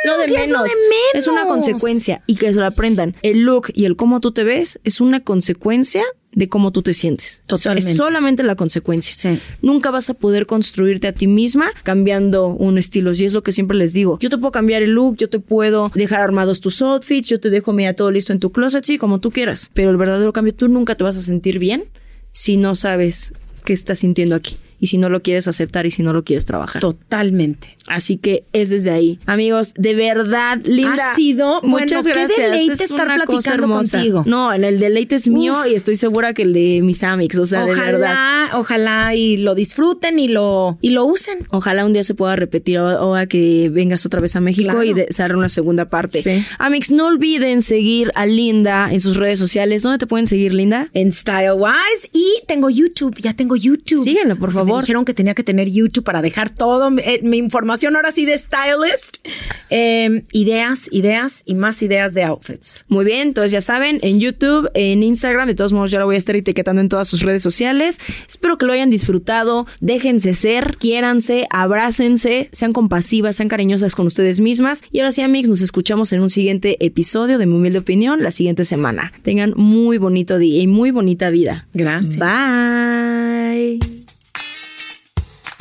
[0.06, 0.70] lo de menos, ya es lo de
[1.16, 1.52] Es una menos.
[1.56, 3.16] consecuencia y que se lo aprendan.
[3.24, 6.04] El look y el cómo tú te ves es una consecuencia
[6.36, 7.42] de cómo tú te sientes.
[7.48, 7.92] Totalmente.
[7.92, 9.14] Es solamente la consecuencia.
[9.16, 9.40] Sí.
[9.62, 13.14] Nunca vas a poder construirte a ti misma cambiando un estilo.
[13.14, 14.20] Y es lo que siempre les digo.
[14.20, 17.50] Yo te puedo cambiar el look, yo te puedo dejar armados tus outfits, yo te
[17.50, 19.72] dejo mira todo listo en tu closet, sí, como tú quieras.
[19.74, 21.86] Pero el verdadero cambio, tú nunca te vas a sentir bien
[22.32, 23.34] si no sabes
[23.64, 24.58] qué estás sintiendo aquí.
[24.78, 26.82] Y si no lo quieres aceptar y si no lo quieres trabajar.
[26.82, 27.75] Totalmente.
[27.88, 29.20] Así que es desde ahí.
[29.26, 31.12] Amigos, de verdad, linda.
[31.12, 32.52] Ha sido- muchas bueno, qué gracias.
[32.52, 33.98] deleite Es estar una cosa platicando hermosa.
[33.98, 34.24] contigo.
[34.26, 35.68] No, el deleite es mío Uf.
[35.68, 37.96] y estoy segura que el de mis amics, o sea, de verdad.
[37.96, 41.40] Ojalá, ojalá y lo disfruten y lo, y lo usen.
[41.52, 44.84] Ojalá un día se pueda repetir o, a que vengas otra vez a México Claro.
[44.84, 46.24] y de, se haga una segunda parte.
[46.24, 46.44] Sí.
[46.58, 49.84] Amix, no olviden seguir a Linda en sus redes sociales.
[49.84, 50.90] ¿Dónde te pueden seguir, Linda?
[50.94, 54.04] En Stylewise y tengo YouTube, ya tengo YouTube.
[54.04, 54.78] Síguenlo, por favor.
[54.78, 58.26] Me dijeron que tenía que tener YouTube para dejar todo eh, mi información ahora sí
[58.26, 59.18] de stylist.
[59.70, 62.86] Eh, ideas, ideas y más ideas de outfits.
[62.88, 66.16] Muy bien, entonces ya saben, en YouTube, en Instagram, de todos modos yo la voy
[66.16, 68.00] a estar etiquetando en todas sus redes sociales.
[68.28, 74.40] Espero que lo hayan disfrutado, déjense ser, quiéranse, abrácense, sean compasivas, sean cariñosas con ustedes
[74.40, 74.84] mismas.
[74.92, 78.32] Y ahora sí, amigos, nos escuchamos en un siguiente episodio de Mi Humilde Opinión la
[78.32, 79.12] siguiente semana.
[79.24, 81.68] Tengan muy bonito día y muy bonita vida.
[81.74, 82.18] Gracias.
[82.18, 84.05] Bye.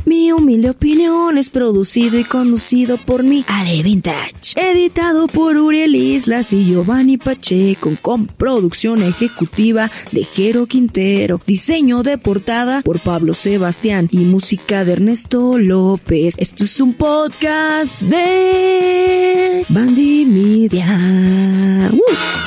[0.07, 4.55] Mi humilde opinión es producido y conducido por mi Ale Vintage.
[4.57, 11.41] Editado por Uriel Islas y Giovanni Pacheco con producción ejecutiva de Jero Quintero.
[11.47, 16.35] Diseño de portada por Pablo Sebastián y música de Ernesto López.
[16.37, 21.91] Esto es un podcast de Bandy Media.
[21.93, 22.45] ¡Uh!